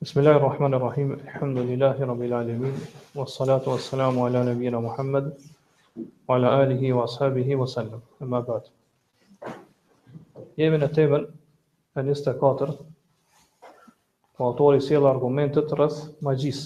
[0.00, 1.18] Bismillahirrahmanirrahim.
[1.26, 2.74] Alhamdulillahi rabbil alamin.
[3.14, 5.34] Was salatu was salam ala nabiyina Muhammad
[6.28, 7.98] wa ala alihi wa ashabihi wa sallam.
[8.22, 8.70] Amma ba'd.
[10.54, 11.26] Jemi në temën
[11.96, 12.78] e listë katërt,
[14.46, 16.62] autori sjell argumentet rreth magjis.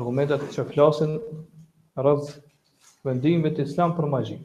[0.00, 1.14] Argumentet që flasin
[2.02, 2.34] rreth
[3.06, 4.40] vendimit islam për magji.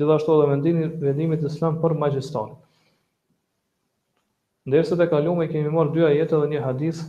[0.00, 2.62] Gjithashtu edhe vendimi vendimit islam për magjistarin.
[4.66, 7.00] Ndërsa të kaluam e kemi marrë dy ajete dhe një hadith,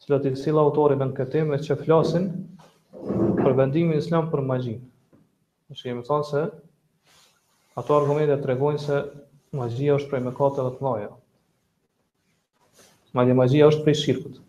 [0.00, 2.28] cilat i sill autori në këtë me që flasin
[3.42, 4.80] për vendimin islam për magjinë.
[4.80, 6.44] Ne kemi thonë se
[7.82, 9.02] ato argumente tregojnë se
[9.58, 11.10] magjia është prej mëkateve të mëdha.
[13.20, 14.40] Madje magjia është prej shirkut.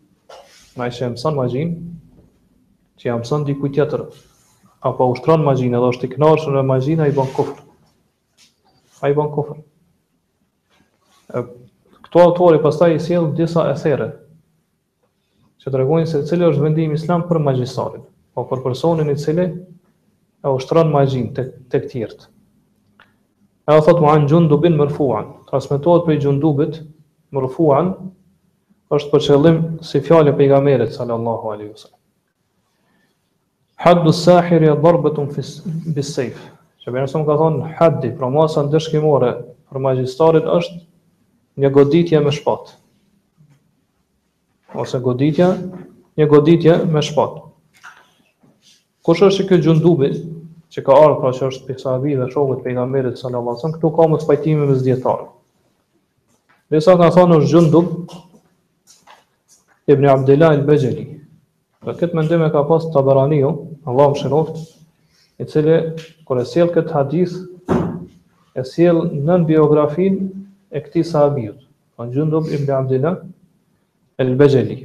[0.80, 1.76] Ma i që e mësën magjin,
[3.00, 4.06] që e mësën dikuj tjetër,
[4.88, 7.62] apo ushtron magjin edhe është i knarëshën e magjin, a i bën kofër.
[9.04, 9.62] A i banë kofër.
[12.16, 14.06] Këto po autori pastaj i sjell disa esere
[15.60, 20.48] që tregojnë se cili është vendimi islam për magjistarin, po për personin i cili e
[20.56, 22.24] ushtron magjin tek tek të tjerët.
[23.68, 26.78] E thot thotë muan gjundubin mërfuan, transmetohet për i gjundubit
[28.88, 29.60] është për qëllim
[29.90, 30.48] si fjale për i
[30.96, 32.00] sallallahu alaihi wa sallam.
[33.84, 35.46] Haddu sahiri e dharbet unë
[36.00, 36.40] bisejf,
[36.80, 40.86] që bërë nësëm ka thonë haddi, pra masa për magjistarit është
[41.60, 42.74] një goditje me shpat.
[44.76, 45.50] Ose goditja,
[46.18, 47.38] një goditje me shpat.
[49.06, 50.10] Kush është kjo Xhundubi
[50.74, 53.92] që ka ardhur pra që është pe sahabi dhe shokut pejgamberit sallallahu alajhi wasallam, këtu
[53.96, 55.20] ka mos spajtimi me zgjetar.
[56.70, 58.16] Dhe sa ka thonë është gjundub
[59.94, 61.04] Ibn Abdullah al-Bajali.
[61.86, 63.52] Dhe këtë mendim e ka pas Tabaraniu,
[63.86, 64.56] Allahu mëshiroft,
[65.38, 65.76] i cili
[66.26, 67.36] kur e sjell këtë hadith
[68.58, 70.26] e sjell nën biografinë
[70.76, 71.62] e këti sahabijut,
[71.96, 73.16] pa në gjëndëm ibn Abdillah
[74.20, 74.78] el Bejeli.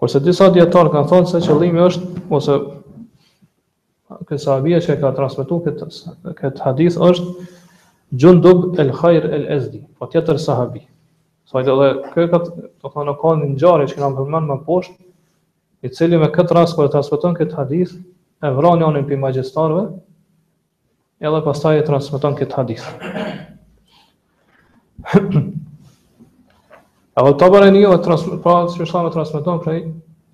[0.00, 2.56] Kërse disa djetarë kanë thonë se qëllimi është, ose
[4.12, 5.88] këtë sahabija që ka transmitu këtë,
[6.42, 7.50] këtë hadith është
[8.20, 10.84] gjëndëm el Khair el Ezdi, po tjetër sahabi.
[11.48, 11.88] Saj dhe dhe
[12.34, 14.98] këtë, të thonë në kanë një njarë që kanë përmenë më poshtë,
[15.82, 17.96] i cili me këtë rast kërë transmiton këtë hadith,
[18.44, 19.86] e vranë janë për majgjistarëve,
[21.24, 22.86] edhe pastaj e transmiton këtë hadith.
[25.10, 29.80] Edhe të bërë e njëve, pra po, po, që është thamë transmiton prej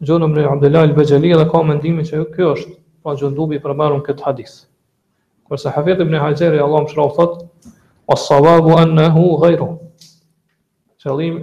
[0.06, 4.04] gjënë mërë Abdullah al-Bajali dhe ka mendimi që kjo është pa po, gjëndubi për marun
[4.06, 4.52] këtë hadis.
[5.48, 7.32] Kërse Hafet ibn Hajeri, Allah më shrau thot,
[8.08, 9.70] o sababu anëhu gajru.
[11.02, 11.34] Qëllim,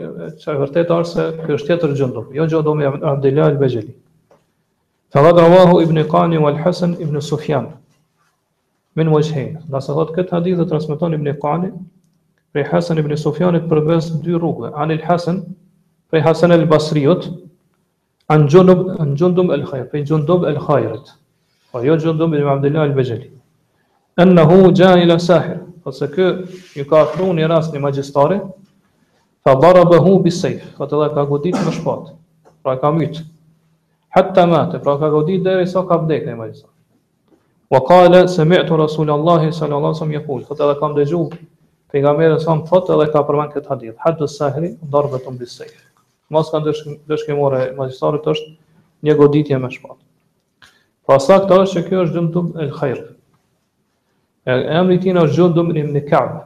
[0.42, 3.94] që e vërtet arë se kjo është tjetër gjëndub, jo gjëndubi Abdullah al-Bajali.
[5.16, 7.66] Të dhe dhe ibn Kani wal Hasan ibn Sufjan,
[9.00, 9.60] min më gjëhejnë.
[9.74, 11.70] Nëse thot këtë hadis dhe transmiton ibn Kani,
[12.56, 15.42] prej Hasan ibn Sufjanit për vës dy rrugëve, al Hasan
[16.08, 17.26] prej Hasan al Basriut,
[18.32, 21.10] an Jundub an Jundub el Khair, prej Jundub al Khairit.
[21.76, 23.28] Po jo Jundub ibn Abdullah el Bejali.
[24.16, 26.28] Ennehu ja'a ila sahir, ose kë
[26.80, 28.38] ju ka thonë një rast në magjistare,
[29.44, 32.14] fa darabahu bi sayf, ato ka goditur me shpat.
[32.64, 33.20] Pra ka mbyt.
[34.16, 36.72] Hatta mate, pra ka goditur deri sa ka vdekë në magjistare.
[37.68, 41.38] Wa qala sami'tu Rasulullah sallallahu alaihi wasallam yaqul, ato ka më dëgjuar
[41.96, 45.78] Pejgamberi sa më thotë edhe ka përmend këtë hadith, hadu sahri darba tum bis sahri.
[46.34, 48.50] Mos ka dëshkimore magjistarit është
[49.08, 49.96] një goditje me shpat.
[51.08, 53.06] Pra sa këta është që kjo është dhëmë el e lëkhajrë.
[54.52, 56.42] E emri tina është gjëmë dhëmë një kërë.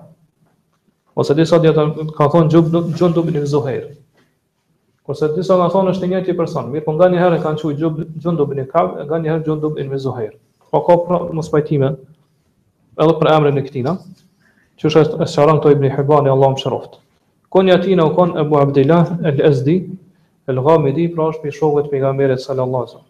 [1.20, 1.88] Ose disa djetë
[2.20, 3.90] ka thonë gjëmë el një zuhajrë.
[5.10, 6.70] Ose disa ka thonë është njëti personë.
[6.76, 8.10] Mirë, po nga njëherë kanë qujë gjëmë
[8.46, 10.32] dhëmë një kërë, nga njëherë gjëmë dhëmë një
[10.70, 11.96] Po ka pra mësë pajtime
[13.02, 13.98] edhe për emri në këtina
[14.80, 16.94] që është e sharan këto Ibni Hibani, Allah më shëroft.
[17.52, 19.76] Konja tina u konë Ebu Abdillah, El Ezdi,
[20.50, 23.04] El Ghamidi, pra është për shokët për nga mërët sallallazëm.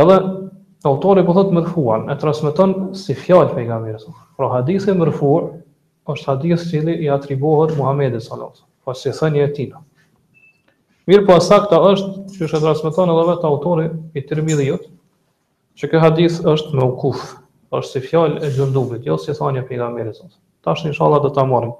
[0.00, 0.16] Edhe,
[0.88, 4.32] autori po thotë mërfuan, e trasmeton si fjallë për nga mërët sallallazëm.
[4.40, 5.50] Pra hadithi mërfuar,
[6.14, 9.82] është hadith që i atribohet Muhammed sallallazëm, pa si thënje tina.
[11.10, 13.86] Mirë po asakta është, që është e trasmeton edhe vetë autori
[14.20, 14.88] i tërmidhijot,
[15.80, 17.36] që kë hadith është me ukufë
[17.78, 20.28] është si fjalë e gjëndubit, jo si thanja për nga mërë e
[20.64, 21.70] Ta është një dhe ta marim.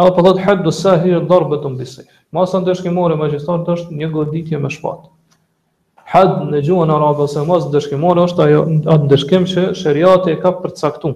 [0.00, 2.06] Edhe për dhëtë hëtë se hirë dërë betëm bisif.
[2.36, 5.08] Masë në dëshkimore me gjithëtarë është një goditje me shpatë.
[6.12, 8.62] Had në gjuhën në arabe ose mas dëshkimore është ajo,
[8.94, 11.12] atë dëshkim që shëriate e ka përcaktu.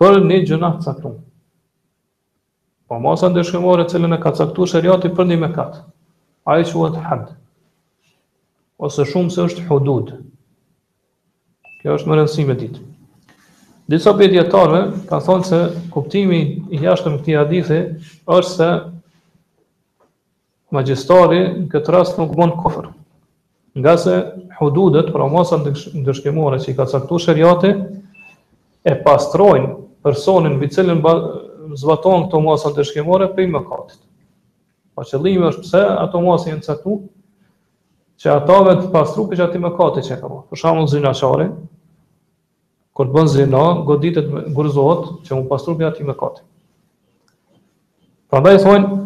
[0.00, 1.20] Për një gjëna saktumë.
[2.90, 5.78] Po masë në dëshkimore cilën e ka caktu shëriate për një mekat.
[6.44, 7.26] Ajo që vëtë had.
[8.76, 10.25] Ose shumë se është hududë
[11.86, 12.80] Kjo është më rëndësishme ditë.
[13.94, 15.58] Disa për kanë thonë se
[15.94, 16.38] kuptimi
[16.74, 17.76] i jashtëm këti hadithi
[18.36, 18.66] është se
[20.74, 22.88] magjistari në këtë rast nuk bën kofër.
[23.78, 24.14] Nga se
[24.58, 27.70] hududet, pra masa ndërshkemore që i ka caktu shëriate,
[28.82, 29.70] e pastrojnë
[30.06, 31.04] personin vë cilën
[31.84, 34.00] zbaton këto masa ndërshkemore për i më katit.
[34.98, 36.98] Pa po qëllimi është pse ato masa në caktu,
[38.18, 40.44] që ato vetë pastru për që ati më katit që e ka bërë.
[40.50, 41.50] Për shamu zinaqare,
[42.96, 46.38] Kur bën zinë, goditet gurzohet që u pastru me atë mëkat.
[48.32, 49.00] Prandaj thonë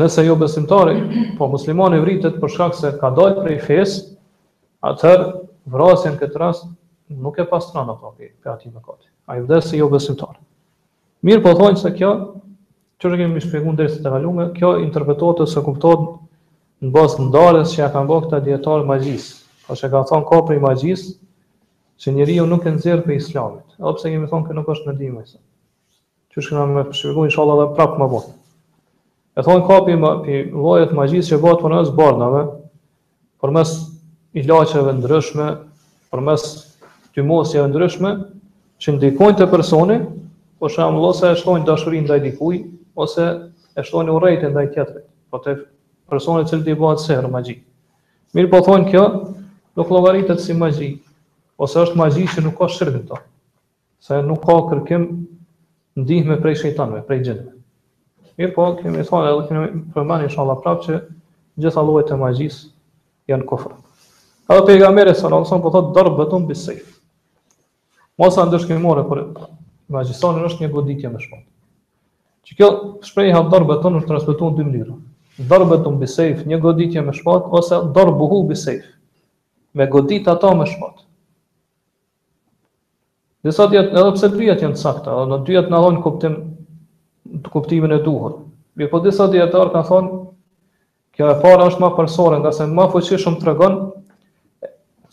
[0.00, 0.94] nëse jo besimtari,
[1.36, 4.04] po muslimani vritet për shkak se ka dalë prej fesë,
[4.88, 5.10] atë
[5.76, 6.64] vrasjen këtë rast
[7.26, 8.32] nuk e pastron apo ti
[8.72, 10.38] me atë Ai vdes se jo besimtar.
[11.28, 12.14] Mirë po thonë se kjo
[13.00, 16.16] që e kemi shpjeguar deri sot e kaluar, kjo interpretohet ose kuptohet
[16.82, 19.30] në bazë ndarës që ja kanë bërë këta dietarë magjisë.
[19.68, 21.18] Ose po ka thonë thon kopri magjisë
[22.02, 25.20] që njeriu nuk e nxjerr për islamit, edhe pse kemi thonë që nuk është ndihmë
[25.22, 25.26] ai.
[26.34, 28.32] Që është me më shpjegoj inshallah edhe prapë më vonë.
[29.38, 32.40] E thonë kapi më pi llojet magjisë që bëhet punës bardhave,
[33.42, 33.70] përmes
[34.42, 35.46] ilaçeve ndryshme,
[36.12, 36.46] përmes
[37.14, 38.12] tymosjeve ndryshme,
[38.82, 40.00] që ndikojnë te personi,
[40.58, 42.66] për shembull e shtojnë dashurinë ndaj dikujt,
[43.02, 43.28] ose
[43.78, 45.54] e shtojnë urrëtin ndaj tjetrit, po te
[46.10, 47.60] personi i cili i bëhet serë magji.
[48.34, 49.06] Mirë po thonë kjo,
[49.78, 50.92] nuk llogaritet si magji,
[51.58, 53.18] ose është magji që nuk ka shirk në to.
[54.02, 55.04] Sa nuk ka kërkim
[56.02, 57.48] ndihmë prej shejtanëve, prej xhenit.
[58.40, 61.00] Mirë po, kemi thënë edhe kemi përmendur inshallah prapë që
[61.62, 62.60] gjithë llojet e magjis
[63.30, 63.74] janë kufër.
[64.50, 66.86] Edhe pejgamberi sallallahu alajhi wasallam po thotë darbatun bis sayf.
[68.20, 69.22] Mos anë dëshkë morë kur
[69.92, 71.44] magjisoni është një goditje me shumë.
[72.48, 72.72] Që kjo
[73.06, 74.96] shprehje ha darbatun është transmetuar në dy mënyra.
[75.52, 78.88] Darbatun bis sayf, një goditje me shumë ose darbuhu bi sayf.
[79.78, 81.01] Me godit ato me shumë.
[83.42, 86.34] Dhe sa dyat, edhe pse dyat janë të sakta, edhe në dyat na dhon kuptim
[87.42, 88.36] të kuptimin e duhur.
[88.78, 90.20] Mirë, po disa dietar kanë thonë,
[91.16, 93.74] kjo e para është më përsore, se më fuqi shumë tregon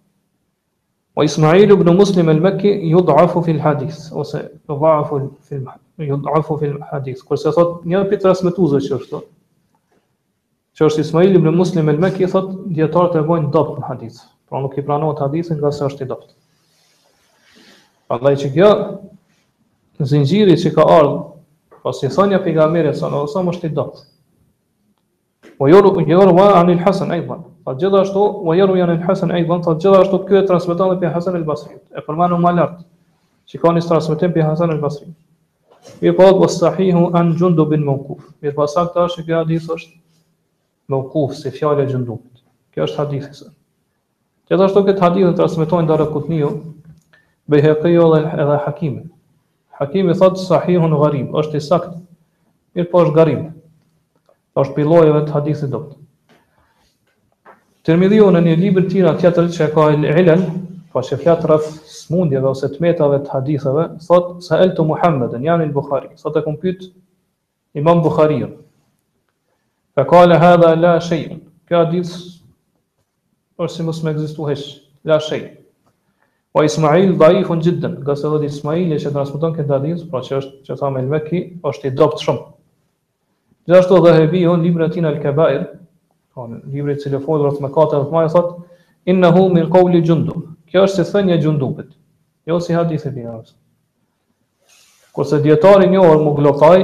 [1.17, 5.65] وإسماعيل بن مسلم المكي يضعف في الحديث وسيضعف في
[5.99, 8.97] يضعف في الحديث قل سيصد نيابت رسمة توزة
[10.75, 15.59] شرط إسماعيل بن مسلم المكي صد ديتار تبوين ضبط الحديث فرانو كي برانو تحديث إن
[15.61, 16.35] غير سرشت ضبط
[18.11, 18.99] فالله يشكيا
[20.01, 21.33] زنجيري شكا أرض
[21.85, 24.07] وسيصانيا في غامير صلى الله عليه وسلم ضبط
[25.61, 30.91] ويروى عن الحسن أيضاً Po gjithashtu, Wayru Yanul Hasan ai von, gjithashtu ky e transmeton
[30.95, 31.77] edhe pe Hasan el Basri.
[31.95, 32.81] E përmendu më lart.
[33.47, 35.07] Shikoni se transmeton pe Hasan el Basri.
[36.03, 38.25] Mi po po sahihu an Jundub bin Mawquf.
[38.43, 39.95] Mi po saktar se ky hadith është
[40.91, 42.25] Mawquf se fjala Jundub.
[42.75, 43.31] Kjo është hadith.
[44.51, 46.51] Gjithashtu këtë hadith e transmetojnë Dara Kutniu,
[47.47, 49.07] Bejheqiu dhe edhe Hakimi.
[49.79, 51.95] Hakimi thotë sahihun gharib, është i sakt,
[52.75, 53.47] mirë po është gharib,
[54.59, 56.02] është pilojëve të hadithit dopti.
[57.83, 60.43] Tirmidhiu në një libër tjera tjetër që ka e ilen,
[60.93, 64.85] pa po që fjatë rëf smundjeve ose të metave të hadithëve, thot sa el të
[64.87, 66.85] Muhammed, në janë il Bukhari, thot e kompyt
[67.83, 68.39] imam Bukhari,
[69.97, 72.15] Fa ka le hadha la shejën, kjo hadith
[73.59, 74.63] është si mësë me egzistu hesh,
[75.05, 75.59] la shejën,
[76.57, 80.39] Wa Ismail dhaifun gjithën, nga se dhe Ismail e që transmiton këtë hadith, pra që
[80.39, 82.47] është që thamë el Mekki, është i dopt shumë.
[83.69, 85.19] Gjithashtu dhe hebi hon, libra tina el
[86.35, 90.45] Po në libri i cili folur rreth mëkateve të mëdha thot inahu min qouli jundub.
[90.71, 91.91] Kjo është si thënia e jundubit.
[92.49, 96.79] Jo si hadithi i Ibn Kurse Kur se dietari një orë më gloftaj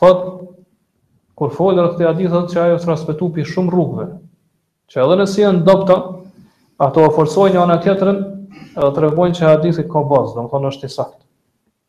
[0.00, 0.26] thot
[1.38, 4.06] kur folur të hadith thot se ajo është pi shumë rrugëve.
[4.92, 5.96] Që edhe nëse janë dopta,
[6.84, 8.20] ato forcojnë një anë tjetrën
[8.76, 11.24] dhe të regojnë që hadithi ka bazë, thonë është i saktë.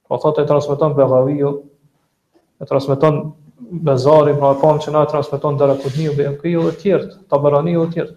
[0.10, 1.54] Po thotë e transmeton Bevaviu, jo,
[2.60, 3.20] e transmeton
[3.68, 8.16] Bezari, pra e që na e transmiton dhe dhe Enkiju dhe tjertë, Tabaraniu dhe tjertë.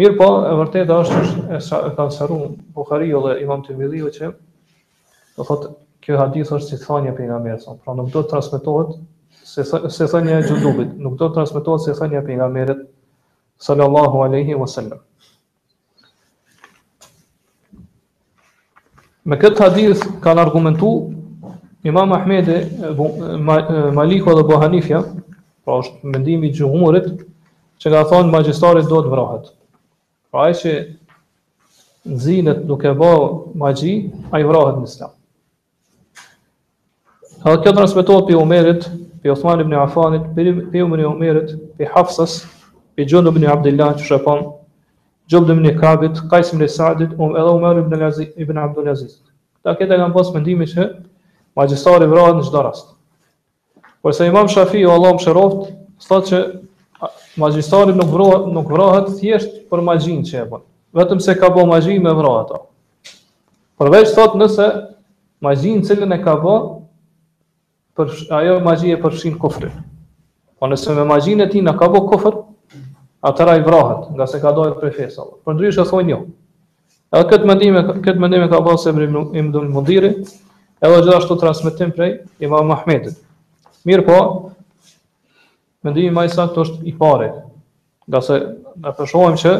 [0.00, 1.20] Mirë po, e vërtet është
[1.52, 2.38] e, e kanë sëru
[2.76, 4.30] Bukhari dhe Imam Tirmidhiu që
[5.36, 5.72] do thotë
[6.04, 8.96] kjo hadith është si thënia për nga mërë, pra nuk do të transmitohet
[9.44, 12.78] se, se thanje e gjundubit, nuk do të transmitohet se thënia për nga
[13.68, 15.02] sallallahu alaihi wa sallam.
[19.28, 20.94] Me këtë hadith kanë argumentu
[21.88, 22.68] Imam Ahmedi,
[23.94, 25.00] Maliko dhe Bohanifja,
[25.64, 27.06] pra është mendimi i gjuhumurit,
[27.80, 29.46] që ka thonë magjistarit do të vrahet.
[30.32, 30.74] Pra e që
[32.12, 33.24] nëzinët nuk e bërë
[33.64, 33.94] magji,
[34.32, 35.14] a i vrahet në islam.
[37.38, 38.88] Edhe kjo të nësmetohet për Umerit,
[39.22, 42.38] për Othman ibn Afanit, për Umerit, për Hafsas,
[42.98, 44.44] për Gjondë ibn Abdillah, që shëpon,
[45.32, 48.60] Gjondë ibn Kabit, Kajs ibn Saadit, um, edhe Umer ibn, Aziz, ibn
[49.66, 50.82] Ta këtë e kam pas mendimi që
[51.58, 52.92] magjistari vrahet në çdo rast.
[54.04, 55.68] Kurse Imam Shafi, o Allah më shëroft,
[56.06, 56.40] thotë që
[57.42, 60.62] magjistari nuk vrohet, nuk vrohet thjesht për magjin që e bën.
[60.98, 62.62] Vetëm se ka bë magji me vrohet ato.
[63.80, 64.68] Përveç thotë nëse
[65.46, 66.54] magjin cilën e ka bë
[67.98, 69.74] për ajo magji e përfshin kufrin.
[70.58, 72.40] Po nëse me magjinë e tij na ka bë kufër,
[73.28, 76.20] atëra i vrohet, nga se ka dojë prej fesë Për ndryshë e thonë jo.
[77.14, 79.08] Edhe këtë mendim, këtë e ka bërë se më
[79.42, 79.70] imdun
[80.80, 83.16] Edhe gjithashtu transmitim prej Imam Mahmetit
[83.88, 84.18] Mirë po
[85.86, 87.30] Mendimi ma i është i pare
[88.08, 88.38] Nga se
[88.84, 89.52] në përshohem që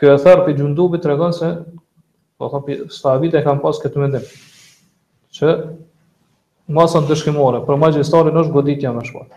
[0.00, 1.50] ky po e thërë për gjundu të se
[2.40, 4.24] Do të për stavit e kam pas këtë mendim
[5.38, 5.52] Që
[6.80, 9.36] Masën të shkimore Për magjistarin është goditja në shpat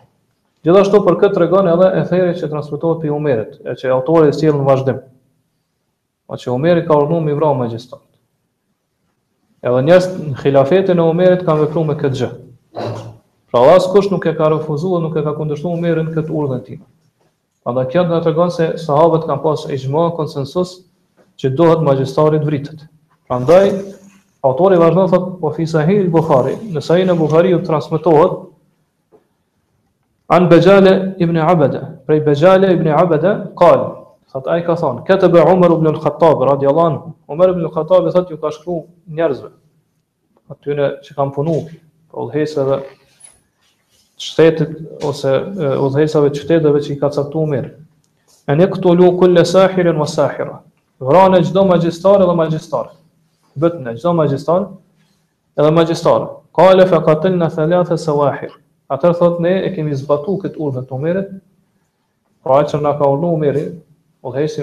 [0.64, 4.32] Gjithashtu për këtë tregon edhe e thejre që transmitohet për Omerit, umerit E që autorit
[4.32, 5.04] e sjell në vazhdim
[6.34, 7.52] A që umerit ka urnu më i vrau
[9.64, 12.28] Edhe njerëz në xhilafetin e Omerit kanë vepruar me këtë gjë.
[13.54, 16.66] Pra as kush nuk e ka refuzuar, nuk e ka kundërshtuar Omerin këtë urdhën e
[16.66, 16.80] tij.
[17.64, 20.76] Prandaj kjo na tregon se sahabët kanë pas ijma konsensus
[21.40, 22.84] që dohet magjistari të vritet.
[23.32, 23.70] Prandaj
[24.50, 28.42] autori vazhdon thotë po fisahi Buhari, në sahin e Buhariu transmetohet
[30.34, 30.94] Anë Bejale
[31.24, 33.90] ibn Abada, prej Bejale ibn Abada, kalë,
[34.34, 38.30] Thot ai ka thon, "Këtë be Umar ibn al-Khattab radiallahu anhu." Umar ibn al-Khattab thot
[38.34, 38.84] ju ka shkruar
[39.20, 39.50] njerëzve
[40.56, 44.74] atyre që kanë punu për udhëheqësave të shtetit
[45.10, 45.36] ose
[45.86, 47.70] udhëheqësave të qyteteve që i ka caktuar mirë.
[48.50, 50.58] En e këtu lu kulle sahirin wa sahira.
[51.00, 52.90] Vranë gjdo magjistar dhe magjistar.
[53.62, 54.66] Vet e gjdo magjistar
[55.62, 56.22] dhe magjistar.
[56.58, 58.12] Kale fe katil në thelathe se
[58.90, 61.30] Atër thot ne e kemi zbatu këtë urve të umirit.
[62.44, 63.74] Pra që nga ka urlu umirit,
[64.24, 64.62] udhëhesi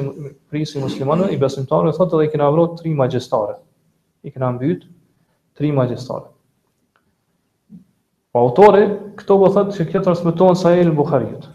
[0.50, 3.54] prisi muslimanëve i besimtarëve thotë edhe i kena vrojë tri magjestare.
[4.26, 4.86] I kena mbyt
[5.58, 6.28] tri magjestare.
[8.30, 8.86] Po autori
[9.20, 11.46] këto po thotë se këto transmetohen sa el Buhariut.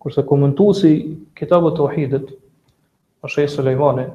[0.00, 0.94] Kurse komentuesi
[1.36, 2.32] Kitabut Tauhidit
[3.26, 4.08] është Sheh Sulejmani,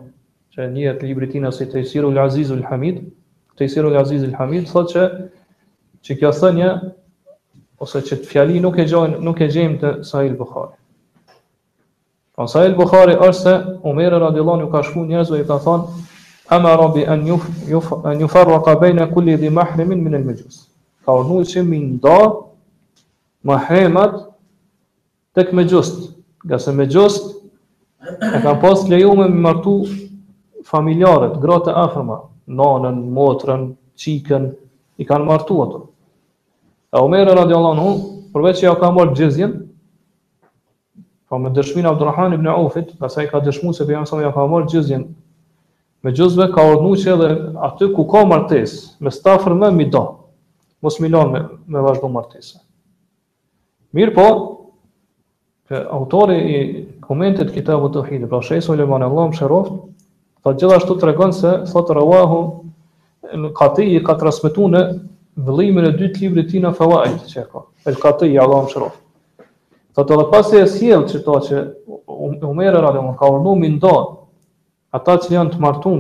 [0.54, 3.02] që njëhet libri i tij si Azizul Hamid,
[3.60, 5.06] Tejsirul Azizul Hamid thotë se
[6.08, 6.70] që kjo thënie
[7.84, 10.74] ose që të fjali nuk e gjojnë, nuk e gjejmë të sahil Buhari.
[12.36, 13.52] Pra sa el Bukhari është se
[13.86, 16.06] Umere radiallahu një ka shku njerëzve i ka thonë
[16.56, 18.74] Ama rabi an njufar njuf, njuf, rraka
[19.14, 20.56] kulli dhi mahrimin min al mëgjus.
[21.06, 22.18] Ka urnu që mi nda
[23.44, 24.18] mahrimat
[25.34, 26.12] tek mëgjust.
[26.46, 27.24] Nga se mëgjust
[28.20, 29.74] e kam pas leju me më martu
[30.68, 32.20] familjarët, gratë e afrma,
[32.60, 33.62] nanën, motrën,
[33.96, 34.52] qikën,
[35.00, 35.82] i kanë martu ato.
[36.92, 39.62] E Umere radiallahu një, përveç që ja ka marë gjizjen,
[41.34, 44.68] po me dëshmin Abdurrahman ibn Aufit, pastaj ka dëshmu se për jamësëm ja ka marë
[44.70, 45.08] gjizjen,
[46.06, 47.30] me gjizve ka ordnu që edhe
[47.70, 50.04] aty ku ka martes, me stafër me mi do.
[50.84, 51.40] mos mi lanë me,
[51.74, 52.58] me vazhdo martesë.
[53.96, 54.24] Mirë po,
[55.72, 56.58] që autori i
[57.06, 59.62] komentet kitabut të hidë, pra shesu i lëmanë Allah më
[60.44, 62.42] ta gjithashtu të se, thotë Rawahu,
[63.46, 64.82] në kati i ka transmetuar në
[65.48, 68.38] vëllimin e dytë libri tina fawaid që e ka, e lë kati i
[69.96, 71.58] Të edhe dhe pasi e sjell që ta që
[72.50, 73.70] umere rrë, më ka urnu më
[74.98, 76.00] ata që janë të martun,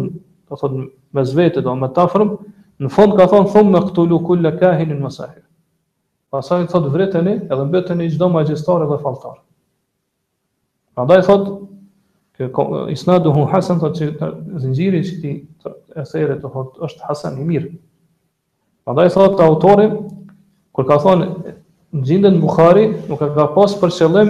[0.50, 0.74] të thot,
[1.18, 2.32] me zvete do me tafrëm,
[2.82, 5.44] në fond ka thonë thumë me këtu kulla kahinin më sahir.
[6.34, 9.36] Pasaj në thot vreteni edhe mbeteni i gjdo majgjistare dhe Prandaj
[10.96, 11.70] Pra da i thot,
[12.94, 15.34] isna duhu hasen thotë që të zinjiri që ti
[16.02, 17.72] e sejre është Hasan i mirë.
[18.86, 19.98] Prandaj da i thot të autorim,
[20.74, 21.56] kur ka thonë,
[21.94, 24.30] Në gjindën Bukhari, nuk e ka pas për qëllim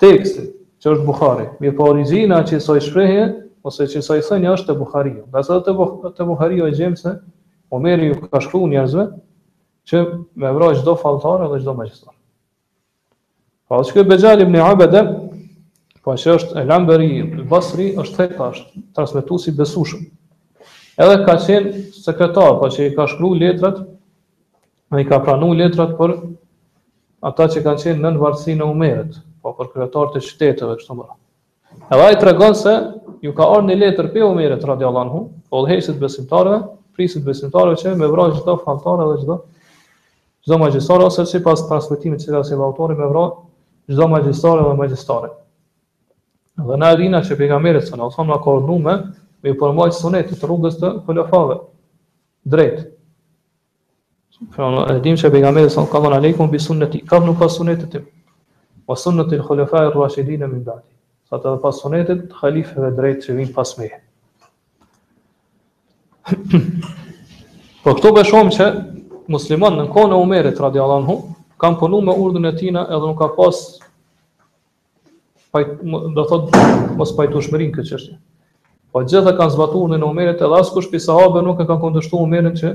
[0.00, 0.46] tekstin,
[0.80, 1.44] që është Bukhari.
[1.60, 3.26] Mirë po origjina që i soj shprehje,
[3.68, 5.12] ose që i soj thënja është të Bukhari.
[5.34, 7.12] Dhe sa të Bukhari o e gjemë se,
[7.76, 9.04] Omeri ju ka shkru njerëzve,
[9.90, 10.00] që
[10.40, 12.14] me vraj gjdo faltare dhe gjdo majestar.
[13.68, 15.04] Pa po, që këtë bejali më një abede,
[16.00, 17.10] pa po që është e lamberi,
[17.52, 20.08] basri, është theta, është transmitu si besushëm.
[21.00, 21.76] Edhe ka qenë
[22.08, 23.84] sekretar, pa po që i ka shkru letrat,
[24.90, 26.16] dhe i ka pranu letrat për
[27.24, 31.08] ata që kanë qenë nën varësinë e Umerit, po për kryetarët e qyteteve kështu më.
[31.94, 32.72] Edhe ai tregon se
[33.24, 35.20] ju ka ardhur një letër pe Umerit radhiyallahu anhu,
[35.52, 36.60] po udhëheqësit besimtarëve,
[36.96, 39.36] prisit besimtarëve që me vrojë çdo faltor edhe çdo
[40.46, 45.30] çdo magjistor ose sipas transmetimit që ka si autori me vrojë çdo magjistor edhe magjistore.
[46.66, 48.96] Dhe na rina që pejgamberi sallallahu alaihi wasallam ka ordhuar me,
[49.44, 51.60] me përmbajtje të rrugës të kulafave
[52.52, 52.86] drejt
[54.48, 58.06] Pra e dim që pejgamberi sa kallon aleikum bi sunneti, kam nuk pas sunetit tim.
[58.88, 60.86] Wa sunneti al-khulafa'i ar-rashidin min ba'di.
[61.28, 64.00] Sa të pas sunetit halifëve drejt që vin pas meje.
[67.84, 68.70] po këto be shohim që
[69.34, 71.18] musliman në kohën e Umerit radhiyallahu anhu
[71.60, 73.60] kanë punu me urdhën e tina edhe nuk ka pas
[75.54, 75.76] pajt,
[76.16, 76.56] do thot
[76.98, 78.16] mos pajtushmërinë këtë çështje.
[78.90, 82.56] Po gjithë kanë zbatuar në Umerit edhe askush pi sahabe nuk e kanë kundërshtuar Umerin
[82.58, 82.74] që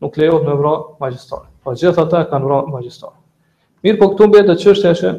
[0.00, 1.42] nuk lejohet me vra magjistar.
[1.64, 3.12] Pra po gjithë ata kanë vra magjistar.
[3.84, 5.10] Mirë po këtu mbetë të qështë e shë,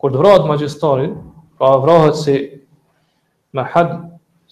[0.00, 1.14] kur të vrahet magjistarin,
[1.58, 2.34] pra vrahet si
[3.56, 3.96] me hadë,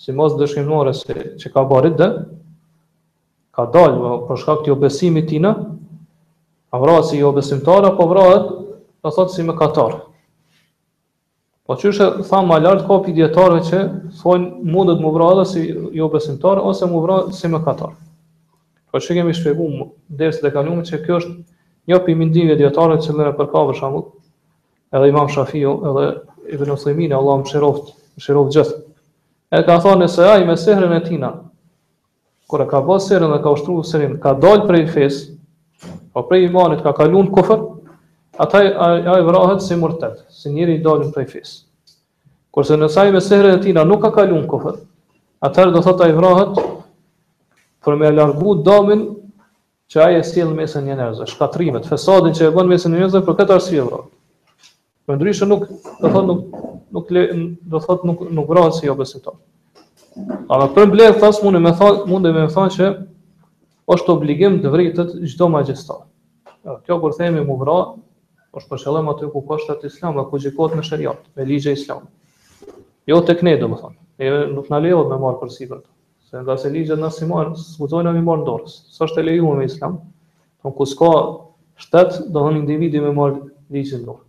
[0.02, 2.08] si mos dëshkimnore se që ka barit dhe,
[3.54, 5.52] ka dalë po për shkak të jo besimi tina,
[6.72, 8.48] a vrahet si jo besimtar, apo vrahet,
[9.02, 10.00] dhe thotë si me katarë.
[11.68, 13.84] Po qështë e thamë ma lartë, ka për që
[14.22, 15.66] thonë mundet më vrahet si
[16.00, 17.96] jo besimtar, ose më vrahet si me katarë.
[18.92, 19.85] Po që kemi shpegu më
[20.20, 24.02] desë dhe kalume që kjo është një për mindive djetarët që mërë përka për shambull,
[24.94, 26.02] edhe imam Shafio, edhe
[26.59, 27.87] Ibn Uthimin, Allah më shiroft,
[28.18, 28.76] më shiroft gjithë.
[29.57, 31.31] E ka thonë nëse aj me sehrën e tina,
[32.52, 35.22] kura ka bërë sehrën dhe ka ushtru sehrën, ka dalë prej fes,
[36.12, 37.64] po prej imanit ka kalunë kufër,
[38.44, 41.55] ataj a, i si mërtet, si njëri i dalën prej fes.
[42.52, 44.76] Kurse nëse me sehrën e tina nuk ka kalun kufër,
[45.48, 46.71] atër do thot a i
[47.86, 49.00] për me largu domin
[49.92, 52.92] që ai e sill në mesën e njerëzve, shkatrimet, fesadin që e bën në mesën
[52.94, 53.86] e njerëzve për këtë arsye.
[55.08, 55.66] Por ndryshe nuk,
[56.00, 56.44] do thotë nuk
[56.94, 57.24] nuk le,
[57.74, 59.34] do thotë nuk nuk vrasë si jo besimtar.
[60.48, 62.90] A do të thas mundi më thon mundi më thon që
[63.96, 66.02] është obligim të vritet çdo magjistar.
[66.62, 67.78] Ja, kjo kur themi më vro,
[68.54, 72.06] është për shëllim aty ku ka shtat islam ku gjikohet me sheria, me ligjin islam.
[73.08, 73.98] Jo tek ne domethënë.
[74.22, 75.80] Ne nuk na lejohet më marr për sipër.
[75.82, 75.88] Ja,
[76.32, 78.76] Se nga se ligjet në si marë, së mëtojnë e mi marë në dorës.
[78.96, 79.98] Së është e lejuar me islam.
[80.00, 81.16] Në po kuska s'ka
[81.84, 83.34] shtetë, do në individi me marë
[83.76, 84.24] ligjit në dorë.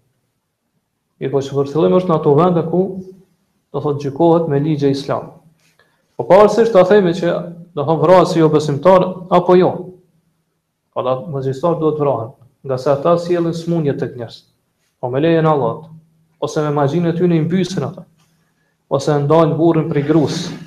[1.23, 2.81] I po që vërthëllim është në ato vende ku,
[3.71, 5.29] do thotë gjykohet me ligje islam.
[6.19, 7.37] Po parësisht të athejme që
[7.79, 9.05] do thotë vrahe si jo besimtar,
[9.39, 9.69] apo jo.
[10.93, 12.25] Po da të mëzistar duhet vrahe,
[12.67, 14.41] nga se ata si jelën smunje të kënjës.
[14.99, 15.87] Po me lejën allatë,
[16.43, 18.03] ose me magjinë e ty në imbysin ata,
[18.91, 20.59] ose ndajnë burën për i grusë.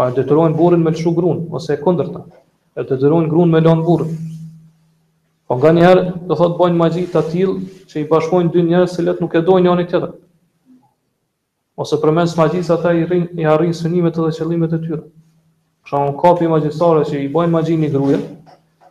[0.00, 2.20] Pa e detyrojnë burrin me lëshu grun, ose e kundërta.
[2.80, 4.14] E detyrojnë gruan me lënë burrin.
[5.50, 7.58] Po nganjëherë do thotë bëjnë magji të tillë
[7.90, 10.16] që i bashkojnë dy njerëz se let nuk e dojnë njëri tjetrin.
[11.84, 15.02] Ose përmes magjisë ata i rrin i arrin synimet edhe qëllimet e tyre.
[15.84, 18.26] Për shembull, ka pi magjisore që i bëjnë magji në gruaj, në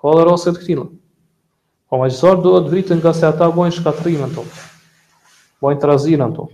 [0.02, 0.66] Ka edhe raste të
[1.88, 4.42] Po magjësorë duhet vritë nga se ata bojnë shkatrimen të,
[5.64, 6.44] bojnë të razinën të.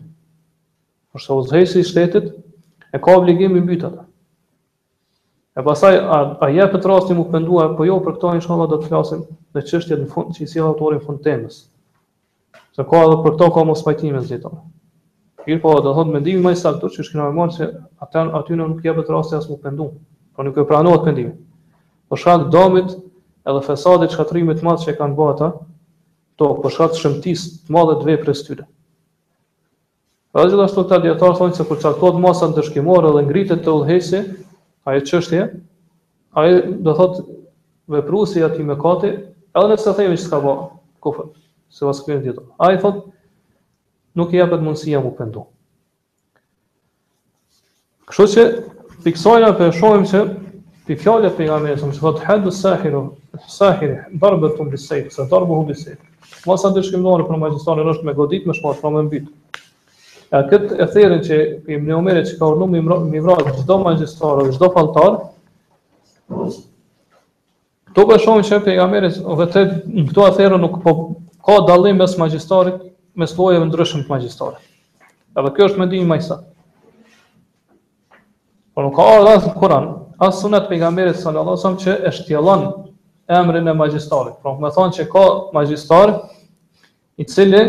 [1.11, 2.29] Por shë uzhejsi i shtetit
[2.94, 4.05] e ka obligim i ata.
[5.55, 8.57] E pasaj, a, a je për të rasti mu pëndua, po jo për këta një
[8.75, 11.59] do të flasim dhe qështjet në fund, që i si autorin fund temës.
[12.75, 14.59] Se ka edhe për këta ka mos pajtime në zitonë.
[15.44, 17.68] Kërë po dhe thotë mendimi ma i saktur që shkina me marë që
[18.07, 19.88] atyre aty nuk je për të rasti as mu pëndu.
[20.35, 21.33] po nuk e pranohet pëndimi.
[22.09, 22.97] Po shak damit
[23.50, 25.48] edhe fesadit shkatrimit madh që kanë bërë ata,
[26.40, 28.66] to për shëmtis, të shëmtisë të madhe të veprës tyre.
[30.35, 34.20] gjithashtu të djetarë thonjë se kur qaktot masa të shkimorë, dhe ngritet të ullhesi,
[34.88, 35.42] a e qështje,
[36.40, 36.57] a e
[36.88, 37.20] do thot
[37.92, 39.11] vepru si ati me kati,
[39.61, 40.54] edhe nëse thejme që s'ka ba
[41.04, 41.28] kufër,
[41.70, 42.48] se vasë kërën djetarë.
[42.64, 43.04] A e thot,
[44.18, 45.44] nuk i japet mundësia mu pëndu.
[48.09, 48.44] Kështu që,
[49.07, 50.24] piksojnë për shojmë që
[50.85, 52.99] Ti fjallë e pejgamberi sëmë që thotë hëndë sahiru,
[53.49, 56.11] sahiri, darbë të të mbisejtë, se darbë hu mbisejtë.
[56.44, 59.33] Masa të shkimdojnë për majestari në është me godit, me shmarë shmarë pra me mbitë.
[60.35, 61.38] Ja, këtë e therin që
[61.73, 65.25] i mbni omeri që ka urnu mi vrajtë gjdo majestari, gjdo faltarë,
[67.94, 69.09] Këto për po shumë që pejgamberi,
[69.40, 69.61] vetë
[69.94, 70.94] në këto aferë nuk po
[71.47, 72.81] ka dalim mes magjistarit,
[73.23, 74.61] mes lojeve ndryshëm të magjistarit.
[75.38, 76.40] Edhe kjo është me dinjë majsa.
[78.75, 82.11] Por nuk ka ardhë asë në Koranë, as sunet pejgamberit sallallahu alajhi wasallam që e
[82.11, 82.62] shtjellon
[83.29, 84.37] emrin e magjistarit.
[84.42, 85.24] Pra, më thonë që ka
[85.55, 86.12] magjistar
[87.16, 87.62] i cili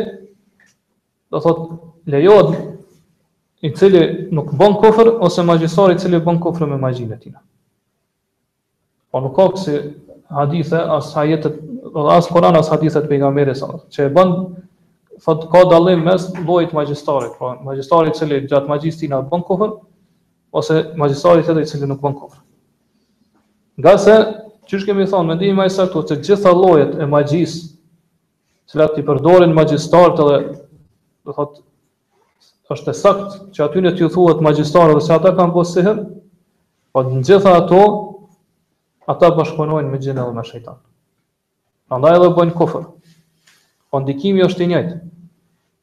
[1.31, 1.69] do thot
[2.05, 2.53] lejohet
[3.65, 7.36] i cili nuk bën kufër ose magjistar i cili bën kufër me magjinë e tij.
[9.12, 9.79] Po nuk ka kësi
[10.39, 11.58] hadithe as hajetet
[11.95, 14.38] dhe as Kur'an as hadithet pejgamberit sallallahu alajhi wasallam që e bën
[15.23, 19.69] Fot ka dallim mes llojit magjistarit, pra magjistari i cili gjatë magjistina bën kufër
[20.56, 22.39] ose magjistari tjetër i cili nuk bën kufër.
[23.76, 24.15] Nga se
[24.72, 27.62] çu kemi thonë mendimi më i saktë se gjitha llojet e magjisë,
[28.65, 30.38] të cilat i përdorin magjistarët edhe
[31.28, 31.60] do thot
[32.72, 36.00] është e sakt që aty ne t'ju thuhet magjistarë dhe se ata kanë bërë sihër,
[36.96, 37.82] po në gjitha ato,
[39.12, 40.80] ata bashkëpunojnë me gjinë dhe me shejtan.
[41.91, 42.88] Prandaj edhe bën kofër.
[43.91, 44.96] Po ndikimi është i njëjtë.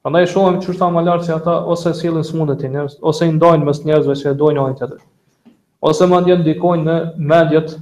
[0.03, 3.67] Prandaj shohim çu është amalar që ata ose sillen smundet i njerëz, ose i ndajnë
[3.69, 4.97] mes njerëzve që e dojnë ai tjetër.
[5.91, 6.95] Ose mandjen dikojnë në
[7.29, 7.77] mendjet,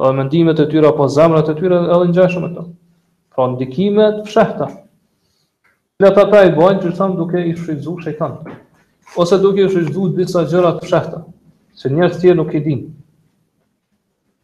[0.00, 2.66] dhe mendimet e tyra apo zemrat e tyra edhe ngjashëm me to.
[3.32, 4.68] Pra ndikimet fshehta.
[6.10, 8.36] Ata ata i bojnë çu thon duke i shfrytzuar shejtan.
[9.16, 11.24] Ose duke i shfrytzuar disa gjëra të fshehta,
[11.80, 12.86] që njerëzit nuk i dinë.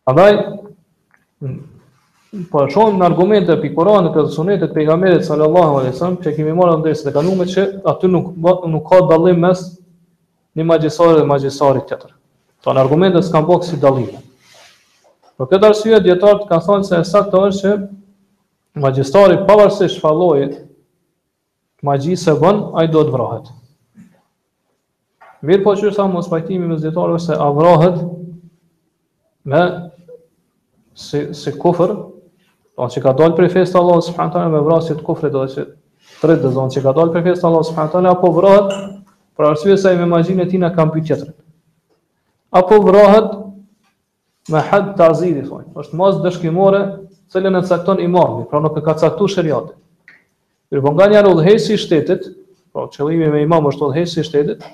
[0.08, 0.32] Prandaj
[2.50, 6.78] po shohim në argumente pe Kur'anit dhe Sunetit pejgamberit sallallahu alaihi wasallam që kemi marrë
[6.80, 8.34] ndërsa të kanuam që aty nuk
[8.72, 9.62] nuk ka dallim mes
[10.56, 12.12] një magjisorit dhe magjisorit tjetër.
[12.64, 14.14] Të në argumente s'kan bëk si dallim.
[15.36, 17.76] Për këtë arsye dietarët kanë thonë se saktë është që
[18.84, 20.58] magjistari pavarësisht fallojit
[21.86, 23.50] magjisë von ai do të vrahet.
[25.46, 28.00] Mirë po që sa mos pajtimi me zjetarëve se avrahet
[29.46, 29.60] me
[30.96, 31.90] si, si kufër,
[32.76, 35.46] Donë po, që ka dalë prej fesë të Allah, subhanët me vrasë të kufrit, dhe
[35.54, 35.62] që
[36.20, 38.74] të rritë dhe zonë që ka dalë prej fesë të Allah, subhanët apo vrohet
[39.36, 41.36] për arsye sa i me majhin e tina kam për tjetërin.
[42.60, 43.30] Apo vrohet
[44.52, 46.82] me had të azidi, thonë, është mazë dëshkimore,
[47.32, 49.62] cëllën e cakton imami, pra nuk e ka caktu sheria.
[50.68, 52.28] Për po nga një arë udhëhesi i shtetit,
[52.76, 54.68] pra qëllimi me imam është udhëhesi i shtetit,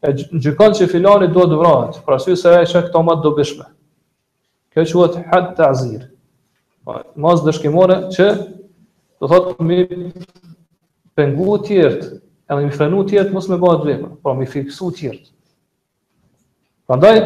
[0.00, 3.36] e gjykon që filani duhet vrahet, pra sy se e këto më do
[4.78, 5.66] Kjo quhet hadë të
[7.16, 8.28] mas dëshkimore që
[9.20, 9.78] do thot mi
[11.18, 12.08] pengu tjertë
[12.48, 15.28] edhe mi frenu tjertë mos me ba të vepër, pra mi fiksu tjertë.
[16.88, 17.16] Prandaj,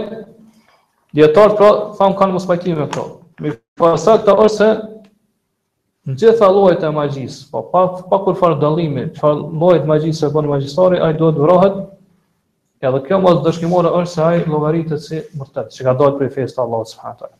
[1.14, 1.68] djetarët pra
[2.00, 2.80] thamë kanë mos me këto.
[2.94, 3.04] Pra.
[3.44, 4.70] Mi pasak të është se
[6.10, 7.70] në gjitha lojt e magjisë, pa, po,
[8.00, 11.72] pa, pa kur farë dalimi, farë lojt magjisë e bënë magjistari, ajë do të
[12.82, 16.34] edhe kjo mos dëshkimore është se ajë logaritët si mërtet, që ka dojtë për i
[16.40, 17.36] fejtë të Allah, subhanët.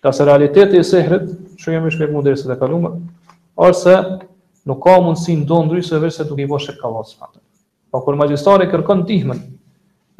[0.00, 1.26] Ka se realiteti i sehrit,
[1.60, 2.90] që jemi shpjegu në dresit e kalume,
[3.66, 3.94] është
[4.70, 7.26] nuk ka mundësi në do ndryse vërë se duke i bëshë e kalatës më
[7.90, 9.38] Pa po kur magjistari kërkon tihmen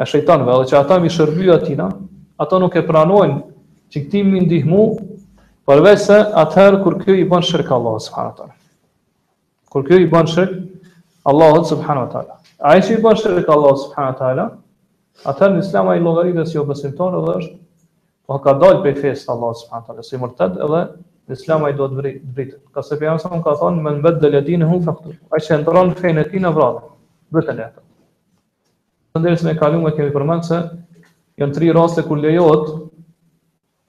[0.02, 1.86] e shëjtanve, dhe që ata mi shërbya atina,
[2.42, 3.36] ata nuk e pranojnë
[3.94, 4.80] që këti mi ndihmu,
[5.70, 8.56] përveç se atëherë kur kjo i bën shirk Allah subhanahu wa taala.
[9.72, 10.52] Kur kjo i bën shirk
[11.30, 12.36] Allah subhanahu wa taala.
[12.72, 14.46] Ai që i bën shirk Allah subhanahu wa taala,
[15.32, 17.56] atëherë në Islam ai logaritës jo besimtar dhe është
[18.30, 20.80] Po ka dalë pe fest Allah subhanahu wa taala, si murtad edhe
[21.34, 22.52] Islami ai do të vrit vrit.
[22.74, 25.14] Ka se pejgamberi sa ka thonë men bad daladin hu faqtu.
[25.34, 26.78] Ai që ndron fenetin e vrarë.
[27.34, 27.82] Duhet të lehtë.
[29.14, 30.60] Përndërsa ne kalojmë me këtë informacion se
[31.42, 32.70] janë tri raste ku lejohet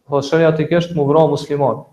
[0.10, 1.84] po shërja të kesh të vrarë musliman.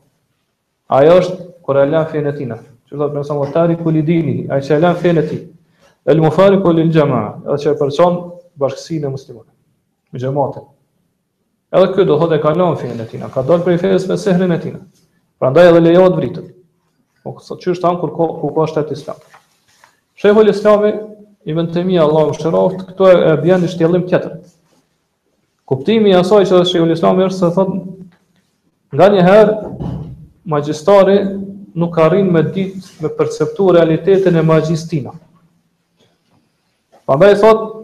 [0.89, 2.57] Ai është kur e lën fenetin.
[2.89, 5.45] Që do të them sa më tari ku li dini, ai që lën fenetin.
[6.09, 8.21] El mufariku lil jamaa, atë person
[8.57, 9.53] bashkësinë e muslimanëve.
[10.13, 10.67] Me jamaatë.
[11.73, 14.17] Edhe kjo do thot e ka lanë e tina, ka dalë për i fejës me
[14.17, 14.79] sehrin e tina.
[15.41, 16.47] Pra ndaj edhe lejohet vritën.
[17.29, 19.19] O po, sa që është kur ko ku ka shtetë islam.
[20.19, 20.93] Shehu islami,
[21.45, 24.41] i vend Allahu mi Allah më këto e bjenë një shtjelim tjetër.
[25.69, 27.75] Kuptimi asaj që dhe shehu islami është se thot,
[28.97, 29.57] nga një herë,
[30.49, 31.19] magjistari
[31.79, 35.13] nuk arrin me ditë me perceptu realitetin e magjistina.
[37.07, 37.78] Prandaj ndaj thotë,